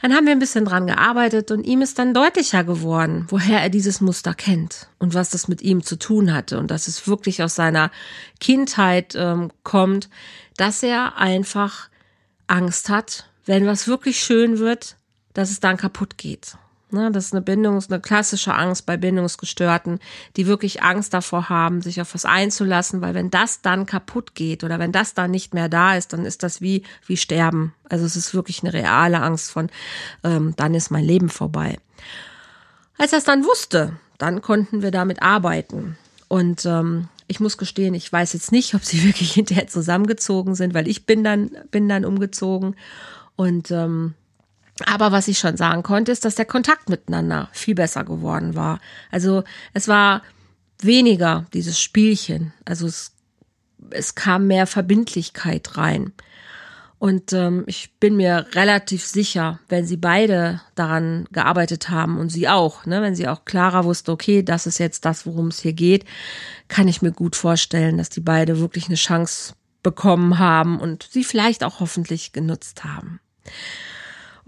Dann 0.00 0.14
haben 0.14 0.26
wir 0.26 0.32
ein 0.32 0.38
bisschen 0.38 0.64
dran 0.64 0.86
gearbeitet 0.86 1.50
und 1.50 1.64
ihm 1.64 1.82
ist 1.82 1.98
dann 1.98 2.14
deutlicher 2.14 2.62
geworden, 2.62 3.26
woher 3.30 3.60
er 3.60 3.68
dieses 3.68 4.00
Muster 4.00 4.32
kennt 4.32 4.88
und 4.98 5.14
was 5.14 5.30
das 5.30 5.48
mit 5.48 5.60
ihm 5.60 5.82
zu 5.82 5.96
tun 5.96 6.32
hatte 6.32 6.58
und 6.58 6.70
dass 6.70 6.86
es 6.86 7.08
wirklich 7.08 7.42
aus 7.42 7.56
seiner 7.56 7.90
Kindheit 8.38 9.14
ähm, 9.16 9.50
kommt, 9.64 10.08
dass 10.56 10.82
er 10.82 11.16
einfach 11.16 11.88
Angst 12.46 12.88
hat, 12.88 13.28
wenn 13.44 13.66
was 13.66 13.88
wirklich 13.88 14.20
schön 14.20 14.58
wird, 14.58 14.96
dass 15.34 15.50
es 15.50 15.60
dann 15.60 15.76
kaputt 15.76 16.16
geht. 16.16 16.56
Ne, 16.90 17.10
das 17.12 17.26
ist 17.26 17.32
eine 17.34 17.42
Bindung, 17.42 17.82
eine 17.86 18.00
klassische 18.00 18.54
Angst 18.54 18.86
bei 18.86 18.96
Bindungsgestörten, 18.96 19.98
die 20.36 20.46
wirklich 20.46 20.82
Angst 20.82 21.12
davor 21.12 21.50
haben, 21.50 21.82
sich 21.82 22.00
auf 22.00 22.14
was 22.14 22.24
einzulassen, 22.24 23.02
weil 23.02 23.12
wenn 23.12 23.30
das 23.30 23.60
dann 23.60 23.84
kaputt 23.84 24.34
geht 24.34 24.64
oder 24.64 24.78
wenn 24.78 24.90
das 24.90 25.12
dann 25.12 25.30
nicht 25.30 25.52
mehr 25.52 25.68
da 25.68 25.96
ist, 25.96 26.14
dann 26.14 26.24
ist 26.24 26.42
das 26.42 26.62
wie, 26.62 26.84
wie 27.06 27.18
Sterben. 27.18 27.74
Also 27.90 28.06
es 28.06 28.16
ist 28.16 28.32
wirklich 28.32 28.62
eine 28.62 28.72
reale 28.72 29.20
Angst 29.20 29.50
von, 29.50 29.68
ähm, 30.24 30.54
dann 30.56 30.74
ist 30.74 30.90
mein 30.90 31.04
Leben 31.04 31.28
vorbei. 31.28 31.76
Als 32.96 33.12
er 33.12 33.18
es 33.18 33.24
dann 33.24 33.44
wusste, 33.44 33.92
dann 34.16 34.40
konnten 34.40 34.80
wir 34.80 34.90
damit 34.90 35.20
arbeiten. 35.20 35.98
Und 36.26 36.64
ähm, 36.64 37.08
ich 37.26 37.38
muss 37.38 37.58
gestehen, 37.58 37.92
ich 37.92 38.10
weiß 38.10 38.32
jetzt 38.32 38.50
nicht, 38.50 38.74
ob 38.74 38.82
sie 38.82 39.04
wirklich 39.04 39.32
hinterher 39.32 39.66
zusammengezogen 39.66 40.54
sind, 40.54 40.72
weil 40.72 40.88
ich 40.88 41.04
bin 41.04 41.22
dann, 41.22 41.50
bin 41.70 41.86
dann 41.86 42.06
umgezogen. 42.06 42.76
Und 43.36 43.70
ähm, 43.70 44.14
aber 44.86 45.12
was 45.12 45.28
ich 45.28 45.38
schon 45.38 45.56
sagen 45.56 45.82
konnte, 45.82 46.12
ist, 46.12 46.24
dass 46.24 46.34
der 46.34 46.44
Kontakt 46.44 46.88
miteinander 46.88 47.48
viel 47.52 47.74
besser 47.74 48.04
geworden 48.04 48.54
war. 48.54 48.80
Also 49.10 49.44
es 49.74 49.88
war 49.88 50.22
weniger 50.80 51.46
dieses 51.52 51.80
Spielchen. 51.80 52.52
Also 52.64 52.86
es, 52.86 53.12
es 53.90 54.14
kam 54.14 54.46
mehr 54.46 54.66
Verbindlichkeit 54.66 55.76
rein. 55.76 56.12
Und 56.98 57.32
ähm, 57.32 57.62
ich 57.66 57.92
bin 58.00 58.16
mir 58.16 58.46
relativ 58.54 59.06
sicher, 59.06 59.60
wenn 59.68 59.86
sie 59.86 59.96
beide 59.96 60.60
daran 60.74 61.28
gearbeitet 61.30 61.90
haben 61.90 62.18
und 62.18 62.30
sie 62.30 62.48
auch, 62.48 62.86
ne, 62.86 63.00
wenn 63.02 63.14
sie 63.14 63.28
auch 63.28 63.44
klarer 63.44 63.84
wusste, 63.84 64.10
okay, 64.10 64.42
das 64.42 64.66
ist 64.66 64.78
jetzt 64.78 65.04
das, 65.04 65.24
worum 65.24 65.48
es 65.48 65.60
hier 65.60 65.74
geht, 65.74 66.04
kann 66.66 66.88
ich 66.88 67.00
mir 67.00 67.12
gut 67.12 67.36
vorstellen, 67.36 67.98
dass 67.98 68.10
die 68.10 68.20
beide 68.20 68.58
wirklich 68.58 68.86
eine 68.86 68.96
Chance 68.96 69.54
bekommen 69.84 70.40
haben 70.40 70.80
und 70.80 71.08
sie 71.08 71.22
vielleicht 71.22 71.62
auch 71.62 71.78
hoffentlich 71.78 72.32
genutzt 72.32 72.82
haben. 72.82 73.20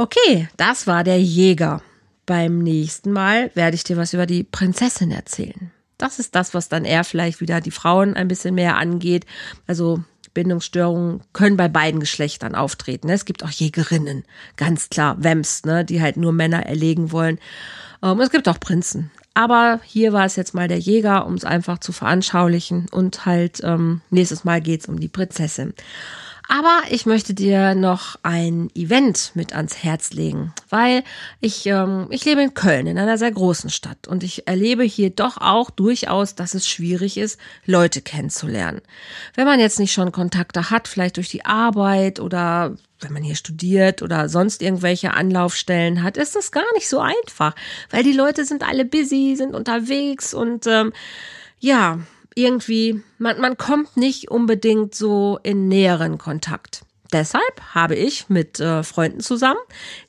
Okay, 0.01 0.49
das 0.57 0.87
war 0.87 1.05
der 1.05 1.21
Jäger. 1.21 1.83
Beim 2.25 2.61
nächsten 2.61 3.13
Mal 3.13 3.51
werde 3.55 3.75
ich 3.75 3.85
dir 3.85 3.99
was 3.99 4.15
über 4.15 4.25
die 4.25 4.45
Prinzessin 4.45 5.11
erzählen. 5.11 5.71
Das 5.99 6.19
ist 6.19 6.35
das, 6.35 6.55
was 6.55 6.71
dann 6.71 6.87
eher 6.87 7.05
vielleicht 7.05 7.43
wieder 7.43 7.61
die 7.61 7.71
Frauen 7.71 8.15
ein 8.15 8.27
bisschen 8.27 8.55
mehr 8.55 8.79
angeht. 8.79 9.27
Also 9.67 10.03
Bindungsstörungen 10.33 11.21
können 11.35 11.59
bei 11.59 11.69
beiden 11.69 12.01
Geschlechtern 12.01 12.55
auftreten. 12.55 13.09
Ne? 13.09 13.13
Es 13.13 13.27
gibt 13.27 13.45
auch 13.45 13.51
Jägerinnen, 13.51 14.25
ganz 14.57 14.89
klar, 14.89 15.23
Wems, 15.23 15.67
ne, 15.67 15.85
die 15.85 16.01
halt 16.01 16.17
nur 16.17 16.33
Männer 16.33 16.65
erlegen 16.65 17.13
wollen. 17.13 17.39
Ähm, 18.03 18.21
es 18.21 18.31
gibt 18.31 18.49
auch 18.49 18.59
Prinzen. 18.59 19.11
Aber 19.35 19.81
hier 19.85 20.15
war 20.15 20.25
es 20.25 20.35
jetzt 20.35 20.55
mal 20.55 20.67
der 20.67 20.79
Jäger, 20.79 21.27
um 21.27 21.35
es 21.35 21.45
einfach 21.45 21.77
zu 21.77 21.93
veranschaulichen. 21.93 22.87
Und 22.91 23.27
halt 23.27 23.61
ähm, 23.63 24.01
nächstes 24.09 24.45
Mal 24.45 24.63
geht 24.63 24.81
es 24.81 24.89
um 24.89 24.99
die 24.99 25.09
Prinzessin. 25.09 25.75
Aber 26.53 26.83
ich 26.91 27.07
möchte 27.07 27.33
dir 27.33 27.77
noch 27.77 28.17
ein 28.25 28.71
Event 28.75 29.31
mit 29.35 29.55
ans 29.55 29.85
Herz 29.85 30.11
legen, 30.11 30.53
weil 30.69 31.05
ich, 31.41 31.65
ähm, 31.67 32.09
ich 32.11 32.25
lebe 32.25 32.43
in 32.43 32.55
Köln, 32.55 32.89
in 32.89 32.99
einer 32.99 33.19
sehr 33.19 33.31
großen 33.31 33.71
Stadt. 33.71 34.09
Und 34.09 34.25
ich 34.25 34.49
erlebe 34.49 34.83
hier 34.83 35.11
doch 35.11 35.37
auch 35.37 35.71
durchaus, 35.71 36.35
dass 36.35 36.55
es 36.55 36.69
schwierig 36.69 37.19
ist, 37.19 37.39
Leute 37.67 38.03
kennenzulernen. 38.03 38.81
Wenn 39.37 39.47
man 39.47 39.61
jetzt 39.61 39.79
nicht 39.79 39.93
schon 39.93 40.11
Kontakte 40.11 40.71
hat, 40.71 40.89
vielleicht 40.89 41.19
durch 41.19 41.29
die 41.29 41.45
Arbeit 41.45 42.19
oder 42.19 42.75
wenn 42.99 43.13
man 43.13 43.23
hier 43.23 43.37
studiert 43.37 44.03
oder 44.03 44.29
sonst 44.29 44.61
irgendwelche 44.61 45.15
Anlaufstellen 45.15 46.03
hat, 46.03 46.17
ist 46.17 46.35
das 46.35 46.51
gar 46.51 46.71
nicht 46.75 46.89
so 46.89 46.99
einfach, 46.99 47.55
weil 47.91 48.03
die 48.03 48.13
Leute 48.13 48.45
sind 48.45 48.67
alle 48.67 48.85
busy, 48.85 49.37
sind 49.37 49.55
unterwegs 49.55 50.35
und 50.35 50.67
ähm, 50.67 50.93
ja, 51.61 52.01
irgendwie, 52.35 53.03
man, 53.19 53.41
man 53.41 53.57
kommt 53.57 53.97
nicht 53.97 54.31
unbedingt 54.31 54.95
so 54.95 55.39
in 55.43 55.69
näheren 55.69 56.19
Kontakt. 56.19 56.83
Deshalb 57.13 57.61
habe 57.75 57.97
ich 57.97 58.29
mit 58.29 58.61
äh, 58.61 58.83
Freunden 58.83 59.21
zusammen, 59.21 59.61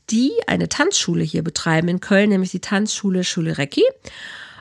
die 0.09 0.31
eine 0.47 0.69
Tanzschule 0.69 1.23
hier 1.23 1.43
betreiben 1.43 1.87
in 1.87 1.99
Köln, 1.99 2.29
nämlich 2.29 2.51
die 2.51 2.59
Tanzschule 2.59 3.23
Schule 3.23 3.57
Recki, 3.57 3.83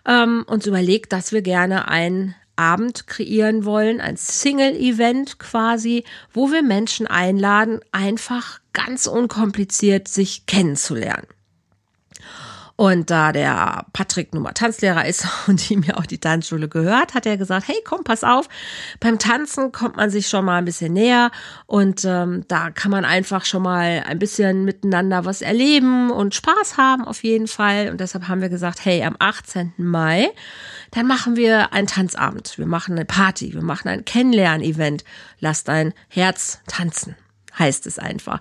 ähm, 0.07 0.45
uns 0.47 0.67
überlegt, 0.67 1.13
dass 1.13 1.33
wir 1.33 1.43
gerne 1.43 1.89
einen 1.89 2.35
Abend 2.57 3.07
kreieren 3.07 3.65
wollen, 3.65 4.01
ein 4.01 4.17
Single-Event 4.17 5.39
quasi, 5.39 6.05
wo 6.33 6.51
wir 6.51 6.63
Menschen 6.63 7.07
einladen, 7.07 7.81
einfach 7.93 8.61
ganz 8.73 9.07
unkompliziert 9.07 10.09
sich 10.09 10.47
kennenzulernen. 10.47 11.27
Und 12.81 13.11
da 13.11 13.31
der 13.31 13.85
Patrick 13.93 14.33
nun 14.33 14.43
mal 14.43 14.53
Tanzlehrer 14.53 15.05
ist 15.05 15.29
und 15.47 15.71
ihm 15.71 15.83
ja 15.83 15.99
auch 15.99 16.07
die 16.07 16.17
Tanzschule 16.17 16.67
gehört, 16.67 17.13
hat 17.13 17.27
er 17.27 17.37
gesagt, 17.37 17.69
hey, 17.69 17.77
komm, 17.85 18.05
pass 18.05 18.25
auf, 18.25 18.49
beim 19.01 19.19
Tanzen 19.19 19.71
kommt 19.71 19.97
man 19.97 20.09
sich 20.09 20.29
schon 20.29 20.47
mal 20.47 20.57
ein 20.57 20.65
bisschen 20.65 20.95
näher 20.95 21.31
und 21.67 22.07
ähm, 22.07 22.47
da 22.49 22.71
kann 22.71 22.91
man 22.91 23.05
einfach 23.05 23.45
schon 23.45 23.65
mal 23.65 24.03
ein 24.07 24.19
bisschen 24.19 24.65
miteinander 24.65 25.27
was 25.27 25.43
erleben 25.43 26.11
und 26.11 26.35
Spaß 26.35 26.79
haben 26.79 27.05
auf 27.05 27.23
jeden 27.23 27.49
Fall. 27.49 27.91
Und 27.91 28.01
deshalb 28.01 28.29
haben 28.29 28.41
wir 28.41 28.49
gesagt, 28.49 28.83
hey, 28.83 29.05
am 29.05 29.17
18. 29.19 29.75
Mai, 29.77 30.31
dann 30.91 31.07
machen 31.07 31.37
wir 31.37 31.75
einen 31.75 31.87
Tanzabend, 31.87 32.57
wir 32.57 32.65
machen 32.65 32.95
eine 32.95 33.05
Party, 33.05 33.53
wir 33.53 33.63
machen 33.63 33.89
ein 33.89 34.07
Kennenlern-Event. 34.07 35.05
Lass 35.39 35.65
dein 35.65 35.93
Herz 36.09 36.63
tanzen 36.67 37.15
heißt 37.61 37.87
es 37.87 38.01
einfach. 38.01 38.41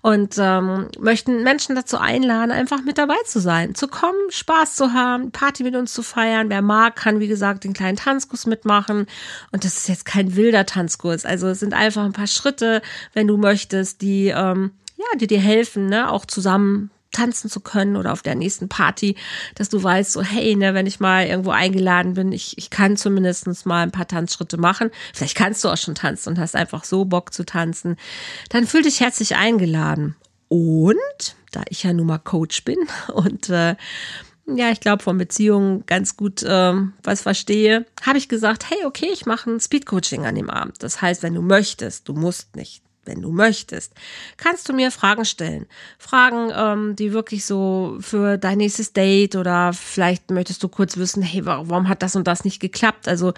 Und 0.00 0.36
ähm, 0.38 0.88
möchten 0.98 1.42
Menschen 1.42 1.74
dazu 1.74 1.98
einladen, 1.98 2.50
einfach 2.50 2.82
mit 2.82 2.96
dabei 2.96 3.18
zu 3.26 3.40
sein, 3.40 3.74
zu 3.74 3.88
kommen, 3.88 4.30
Spaß 4.30 4.76
zu 4.76 4.94
haben, 4.94 5.32
Party 5.32 5.62
mit 5.62 5.76
uns 5.76 5.92
zu 5.92 6.02
feiern. 6.02 6.48
Wer 6.48 6.62
mag, 6.62 6.96
kann 6.96 7.20
wie 7.20 7.28
gesagt 7.28 7.64
den 7.64 7.74
kleinen 7.74 7.98
Tanzkurs 7.98 8.46
mitmachen. 8.46 9.06
Und 9.52 9.64
das 9.64 9.76
ist 9.76 9.88
jetzt 9.88 10.06
kein 10.06 10.36
wilder 10.36 10.64
Tanzkurs. 10.64 11.26
Also 11.26 11.48
es 11.48 11.60
sind 11.60 11.74
einfach 11.74 12.04
ein 12.04 12.14
paar 12.14 12.26
Schritte, 12.26 12.80
wenn 13.12 13.26
du 13.26 13.36
möchtest, 13.36 14.00
die 14.00 14.28
ähm, 14.28 14.70
ja, 14.96 15.18
die 15.18 15.26
dir 15.26 15.40
helfen, 15.40 15.86
ne, 15.86 16.10
auch 16.10 16.26
zusammen 16.26 16.90
tanzen 17.12 17.50
zu 17.50 17.60
können 17.60 17.96
oder 17.96 18.12
auf 18.12 18.22
der 18.22 18.34
nächsten 18.34 18.68
Party, 18.68 19.16
dass 19.54 19.68
du 19.68 19.82
weißt, 19.82 20.12
so 20.12 20.22
hey, 20.22 20.56
ne, 20.56 20.74
wenn 20.74 20.86
ich 20.86 21.00
mal 21.00 21.26
irgendwo 21.26 21.50
eingeladen 21.50 22.14
bin, 22.14 22.32
ich, 22.32 22.56
ich 22.58 22.70
kann 22.70 22.96
zumindest 22.96 23.66
mal 23.66 23.82
ein 23.82 23.90
paar 23.90 24.08
Tanzschritte 24.08 24.58
machen. 24.58 24.90
Vielleicht 25.12 25.36
kannst 25.36 25.64
du 25.64 25.68
auch 25.68 25.76
schon 25.76 25.94
tanzen 25.94 26.30
und 26.30 26.38
hast 26.38 26.56
einfach 26.56 26.84
so 26.84 27.04
Bock 27.04 27.32
zu 27.32 27.44
tanzen. 27.44 27.96
Dann 28.48 28.66
fühl 28.66 28.82
dich 28.82 29.00
herzlich 29.00 29.36
eingeladen. 29.36 30.16
Und 30.48 31.36
da 31.52 31.62
ich 31.68 31.82
ja 31.82 31.92
nun 31.92 32.06
mal 32.06 32.18
Coach 32.18 32.64
bin 32.64 32.78
und 33.14 33.48
äh, 33.48 33.76
ja, 34.46 34.70
ich 34.70 34.80
glaube, 34.80 35.02
von 35.02 35.16
Beziehungen 35.16 35.86
ganz 35.86 36.16
gut 36.16 36.44
ähm, 36.46 36.94
was 37.02 37.22
verstehe, 37.22 37.86
habe 38.02 38.18
ich 38.18 38.28
gesagt, 38.28 38.68
hey, 38.68 38.78
okay, 38.84 39.08
ich 39.12 39.26
mache 39.26 39.50
ein 39.50 39.60
Speedcoaching 39.60 40.26
an 40.26 40.34
dem 40.34 40.50
Abend. 40.50 40.82
Das 40.82 41.00
heißt, 41.00 41.22
wenn 41.22 41.34
du 41.34 41.42
möchtest, 41.42 42.08
du 42.08 42.14
musst 42.14 42.56
nicht 42.56 42.82
wenn 43.04 43.22
du 43.22 43.30
möchtest, 43.30 43.94
kannst 44.36 44.68
du 44.68 44.72
mir 44.72 44.90
Fragen 44.90 45.24
stellen. 45.24 45.66
Fragen, 45.98 46.52
ähm, 46.54 46.96
die 46.96 47.12
wirklich 47.12 47.46
so 47.46 47.96
für 48.00 48.36
dein 48.36 48.58
nächstes 48.58 48.92
Date 48.92 49.36
oder 49.36 49.72
vielleicht 49.72 50.30
möchtest 50.30 50.62
du 50.62 50.68
kurz 50.68 50.96
wissen, 50.96 51.22
hey, 51.22 51.44
warum 51.46 51.88
hat 51.88 52.02
das 52.02 52.14
und 52.14 52.26
das 52.26 52.44
nicht 52.44 52.60
geklappt? 52.60 53.08
Also 53.08 53.32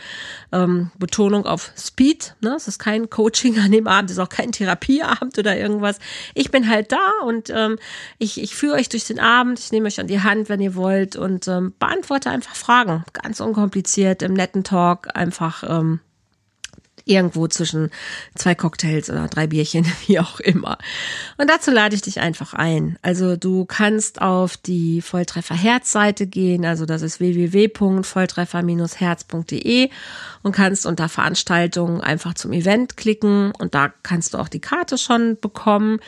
ähm, 0.50 0.90
Betonung 0.98 1.46
auf 1.46 1.72
Speed. 1.76 2.34
Ne? 2.40 2.54
Es 2.56 2.68
ist 2.68 2.78
kein 2.78 3.08
Coaching 3.08 3.58
an 3.60 3.70
dem 3.70 3.86
Abend, 3.86 4.10
es 4.10 4.16
ist 4.16 4.22
auch 4.22 4.28
kein 4.28 4.52
Therapieabend 4.52 5.38
oder 5.38 5.56
irgendwas. 5.56 5.98
Ich 6.34 6.50
bin 6.50 6.68
halt 6.68 6.92
da 6.92 7.10
und 7.26 7.50
ähm, 7.50 7.78
ich, 8.18 8.40
ich 8.40 8.54
führe 8.54 8.76
euch 8.76 8.88
durch 8.88 9.04
den 9.04 9.20
Abend, 9.20 9.60
ich 9.60 9.72
nehme 9.72 9.86
euch 9.86 10.00
an 10.00 10.06
die 10.08 10.20
Hand, 10.20 10.48
wenn 10.48 10.60
ihr 10.60 10.74
wollt 10.74 11.16
und 11.16 11.46
ähm, 11.48 11.72
beantworte 11.78 12.30
einfach 12.30 12.56
Fragen. 12.56 13.04
Ganz 13.12 13.40
unkompliziert, 13.40 14.22
im 14.22 14.34
netten 14.34 14.64
Talk, 14.64 15.08
einfach 15.14 15.62
ähm, 15.68 16.00
Irgendwo 17.04 17.48
zwischen 17.48 17.90
zwei 18.34 18.54
Cocktails 18.54 19.10
oder 19.10 19.28
drei 19.28 19.46
Bierchen, 19.46 19.84
wie 20.06 20.18
auch 20.18 20.40
immer. 20.40 20.78
Und 21.36 21.50
dazu 21.50 21.70
lade 21.70 21.94
ich 21.94 22.00
dich 22.02 22.20
einfach 22.20 22.54
ein. 22.54 22.98
Also 23.02 23.36
du 23.36 23.64
kannst 23.64 24.20
auf 24.20 24.56
die 24.56 25.00
Volltreffer 25.02 25.54
Herz 25.54 25.92
Seite 25.92 26.26
gehen, 26.26 26.64
also 26.64 26.86
das 26.86 27.02
ist 27.02 27.20
www.volltreffer-herz.de 27.20 29.90
und 30.42 30.52
kannst 30.52 30.86
unter 30.86 31.08
Veranstaltungen 31.08 32.00
einfach 32.00 32.34
zum 32.34 32.52
Event 32.52 32.96
klicken 32.96 33.52
und 33.58 33.74
da 33.74 33.92
kannst 34.02 34.34
du 34.34 34.38
auch 34.38 34.48
die 34.48 34.60
Karte 34.60 34.98
schon 34.98 35.38
bekommen. 35.40 36.00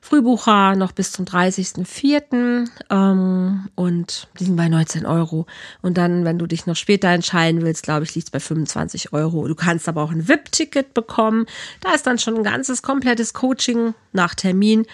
Frühbucher 0.00 0.76
noch 0.76 0.92
bis 0.92 1.12
zum 1.12 1.24
30.04. 1.24 2.68
Ähm, 2.90 3.68
und 3.74 4.28
die 4.38 4.44
sind 4.44 4.56
bei 4.56 4.68
19 4.68 5.06
Euro. 5.06 5.46
Und 5.82 5.98
dann, 5.98 6.24
wenn 6.24 6.38
du 6.38 6.46
dich 6.46 6.66
noch 6.66 6.76
später 6.76 7.08
entscheiden 7.08 7.62
willst, 7.62 7.82
glaube 7.82 8.04
ich, 8.04 8.14
liegt 8.14 8.28
es 8.28 8.30
bei 8.30 8.40
25 8.40 9.12
Euro. 9.12 9.46
Du 9.46 9.54
kannst 9.54 9.88
aber 9.88 10.02
auch 10.02 10.10
ein 10.10 10.28
VIP-Ticket 10.28 10.94
bekommen. 10.94 11.46
Da 11.80 11.92
ist 11.92 12.06
dann 12.06 12.18
schon 12.18 12.36
ein 12.36 12.44
ganzes 12.44 12.82
komplettes 12.82 13.34
Coaching 13.34 13.94
nach 14.12 14.34
Termin 14.34 14.86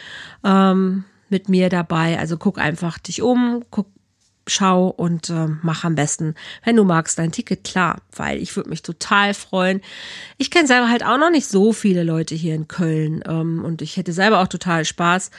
ähm, 0.45 1.05
mit 1.29 1.49
mir 1.49 1.69
dabei. 1.69 2.19
Also 2.19 2.37
guck 2.37 2.59
einfach 2.59 2.99
dich 2.99 3.23
um, 3.23 3.65
guck 3.71 3.87
schau 4.47 4.89
und 4.89 5.29
äh, 5.31 5.49
mach 5.63 5.85
am 5.85 5.95
besten, 5.95 6.35
wenn 6.65 6.77
du 6.77 6.85
magst, 6.85 7.19
dein 7.19 7.33
Ticket 7.33 7.65
klar, 7.65 8.01
weil 8.15 8.39
ich 8.39 8.55
würde 8.57 8.71
mich 8.71 8.83
total 8.83 9.35
freuen. 9.35 9.81
Ich 10.39 10.51
kenne 10.51 10.69
selber 10.69 10.89
halt 10.89 11.05
auch 11.05 11.19
noch 11.19 11.31
nicht 11.31 11.49
so 11.49 11.73
viele 11.73 12.05
Leute 12.05 12.35
hier 12.35 12.55
in 12.55 12.69
Köln 12.69 13.23
ähm, 13.27 13.65
und 13.65 13.83
ich 13.83 13.97
hätte 13.97 14.13
selber 14.13 14.41
auch 14.41 14.49
total 14.49 14.85
Spaß, 14.85 15.31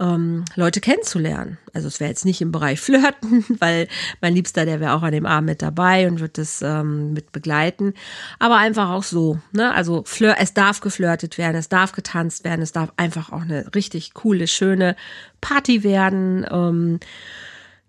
ähm, 0.00 0.44
Leute 0.56 0.80
kennenzulernen. 0.80 1.58
Also 1.72 1.88
es 1.88 2.00
wäre 2.00 2.10
jetzt 2.10 2.24
nicht 2.24 2.40
im 2.40 2.52
Bereich 2.52 2.80
Flirten, 2.86 3.44
weil 3.60 3.88
mein 4.20 4.34
Liebster, 4.34 4.64
der 4.64 4.80
wäre 4.80 4.94
auch 4.94 5.02
an 5.02 5.12
dem 5.12 5.26
Abend 5.26 5.48
mit 5.48 5.62
dabei 5.62 6.08
und 6.08 6.20
wird 6.20 6.38
das 6.38 6.60
ähm, 6.62 7.12
mit 7.12 7.32
begleiten, 7.32 7.94
aber 8.38 8.56
einfach 8.56 8.90
auch 8.90 9.04
so. 9.04 9.38
Ne? 9.52 9.72
Also 9.72 10.02
Flirt, 10.04 10.36
es 10.40 10.54
darf 10.54 10.80
geflirtet 10.80 11.38
werden, 11.38 11.56
es 11.56 11.68
darf 11.68 11.92
getanzt 11.92 12.44
werden, 12.44 12.62
es 12.62 12.72
darf 12.72 12.92
einfach 12.96 13.30
auch 13.30 13.42
eine 13.42 13.74
richtig 13.74 14.14
coole, 14.14 14.48
schöne 14.48 14.96
Party 15.40 15.84
werden. 15.84 16.44
Ähm, 16.50 17.00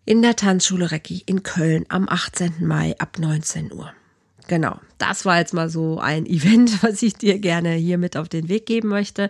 in 0.08 0.22
der 0.22 0.38
Tanzschule 0.38 0.92
Recki 0.92 1.22
in 1.26 1.44
Köln 1.44 1.86
am 1.90 2.08
18. 2.08 2.66
Mai 2.66 2.96
ab 2.98 3.20
19 3.20 3.74
Uhr. 3.74 3.92
Genau, 4.48 4.80
das 4.98 5.26
war 5.26 5.38
jetzt 5.38 5.54
mal 5.54 5.70
so 5.70 6.00
ein 6.00 6.26
Event, 6.26 6.82
was 6.82 7.04
ich 7.04 7.16
dir 7.16 7.40
gerne 7.40 7.74
hier 7.74 7.98
mit 7.98 8.16
auf 8.16 8.30
den 8.30 8.48
Weg 8.48 8.66
geben 8.66 8.88
möchte. 8.88 9.30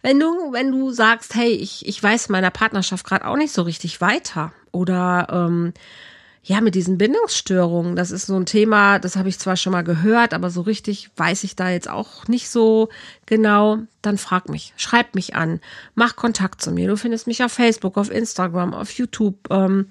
Wenn 0.00 0.18
du, 0.18 0.26
wenn 0.52 0.72
du 0.72 0.90
sagst, 0.92 1.34
hey, 1.34 1.50
ich, 1.50 1.86
ich 1.86 2.02
weiß 2.02 2.30
meiner 2.30 2.50
Partnerschaft 2.50 3.04
gerade 3.04 3.26
auch 3.26 3.36
nicht 3.36 3.52
so 3.52 3.62
richtig 3.62 4.00
weiter 4.00 4.54
oder 4.72 5.28
ähm, 5.30 5.74
ja, 6.46 6.60
mit 6.60 6.74
diesen 6.74 6.98
Bindungsstörungen, 6.98 7.96
das 7.96 8.10
ist 8.10 8.26
so 8.26 8.36
ein 8.36 8.44
Thema, 8.44 8.98
das 8.98 9.16
habe 9.16 9.30
ich 9.30 9.38
zwar 9.38 9.56
schon 9.56 9.72
mal 9.72 9.82
gehört, 9.82 10.34
aber 10.34 10.50
so 10.50 10.60
richtig 10.60 11.10
weiß 11.16 11.42
ich 11.42 11.56
da 11.56 11.70
jetzt 11.70 11.88
auch 11.88 12.28
nicht 12.28 12.50
so 12.50 12.90
genau. 13.24 13.78
Dann 14.02 14.18
frag 14.18 14.50
mich, 14.50 14.74
schreib 14.76 15.14
mich 15.14 15.34
an, 15.34 15.60
mach 15.94 16.16
Kontakt 16.16 16.60
zu 16.60 16.70
mir. 16.70 16.86
Du 16.86 16.98
findest 16.98 17.26
mich 17.26 17.42
auf 17.42 17.50
Facebook, 17.50 17.96
auf 17.96 18.10
Instagram, 18.10 18.74
auf 18.74 18.90
YouTube. 18.90 19.36
Ähm, 19.50 19.86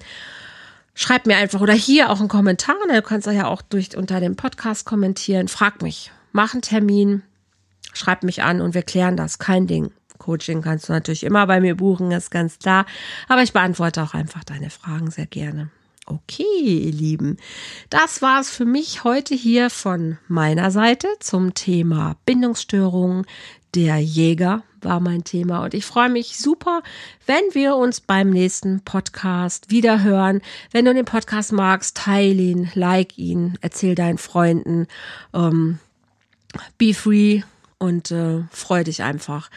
schreib 0.94 1.26
mir 1.26 1.38
einfach 1.38 1.60
oder 1.60 1.74
hier 1.74 2.12
auch 2.12 2.20
einen 2.20 2.30
Kommentar. 2.30 2.76
Ne? 2.88 2.98
Du 2.98 3.02
kannst 3.02 3.26
ja 3.26 3.48
auch 3.48 3.64
durch 3.64 3.98
unter 3.98 4.20
dem 4.20 4.36
Podcast 4.36 4.86
kommentieren. 4.86 5.48
Frag 5.48 5.82
mich, 5.82 6.12
mach 6.34 6.54
einen 6.54 6.62
Termin, 6.62 7.24
schreib 7.94 8.22
mich 8.22 8.44
an 8.44 8.62
und 8.62 8.76
wir 8.76 8.84
klären 8.84 9.18
das. 9.18 9.40
Kein 9.40 9.66
Ding. 9.66 9.92
Coaching 10.20 10.62
kannst 10.62 10.88
du 10.88 10.94
natürlich 10.94 11.24
immer 11.24 11.48
bei 11.48 11.60
mir 11.60 11.76
buchen, 11.76 12.12
ist 12.12 12.30
ganz 12.30 12.60
klar. 12.60 12.86
Aber 13.28 13.42
ich 13.42 13.54
beantworte 13.54 14.04
auch 14.04 14.14
einfach 14.14 14.44
deine 14.44 14.70
Fragen 14.70 15.10
sehr 15.10 15.26
gerne. 15.26 15.72
Okay, 16.06 16.44
ihr 16.44 16.92
Lieben, 16.92 17.38
das 17.90 18.22
war's 18.22 18.50
für 18.50 18.66
mich 18.66 19.06
heute 19.06 19.36
hier 19.36 19.70
von 19.70 20.18
meiner 20.28 20.70
Seite 20.70 21.08
zum 21.22 21.54
Thema 21.54 22.18
Bindungsstörungen. 22.26 23.26
Der 23.74 24.00
Jäger 24.00 24.64
war 24.82 25.00
mein 25.00 25.24
Thema 25.24 25.64
und 25.64 25.74
ich 25.74 25.86
freue 25.86 26.10
mich 26.10 26.38
super, 26.38 26.84
wenn 27.26 27.44
wir 27.54 27.78
uns 27.78 28.02
beim 28.02 28.32
nächsten 28.32 28.82
Podcast 28.82 29.72
wieder 29.72 30.04
hören. 30.04 30.42
Wenn 30.72 30.84
du 30.84 30.94
den 30.94 31.06
Podcast 31.06 31.54
magst, 31.54 31.96
teile 31.96 32.42
ihn, 32.42 32.70
like 32.76 33.18
ihn, 33.18 33.58
erzähl 33.62 33.96
deinen 33.96 34.18
Freunden. 34.18 34.88
Ähm, 35.34 35.80
be 36.78 36.94
free, 36.94 37.44
und 37.84 38.12
äh, 38.12 38.44
freu 38.50 38.86
dich 38.86 39.04
einfach. 39.04 39.50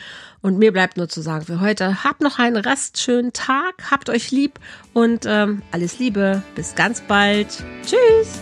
Und 0.43 0.59
mir 0.59 0.73
bleibt 0.73 0.97
nur 0.97 1.09
zu 1.09 1.21
sagen 1.23 1.45
für 1.45 1.61
heute, 1.61 2.03
habt 2.03 2.23
noch 2.23 2.41
einen 2.41 2.57
restschönen 2.57 3.33
Tag, 3.33 3.93
habt 3.93 4.11
euch 4.11 4.33
lieb 4.33 4.59
und 4.95 5.27
ähm, 5.27 5.63
alles 5.71 6.01
Liebe. 6.01 6.43
Bis 6.57 6.75
ganz 6.75 7.03
bald. 7.03 7.63
Tschüss. 7.83 8.41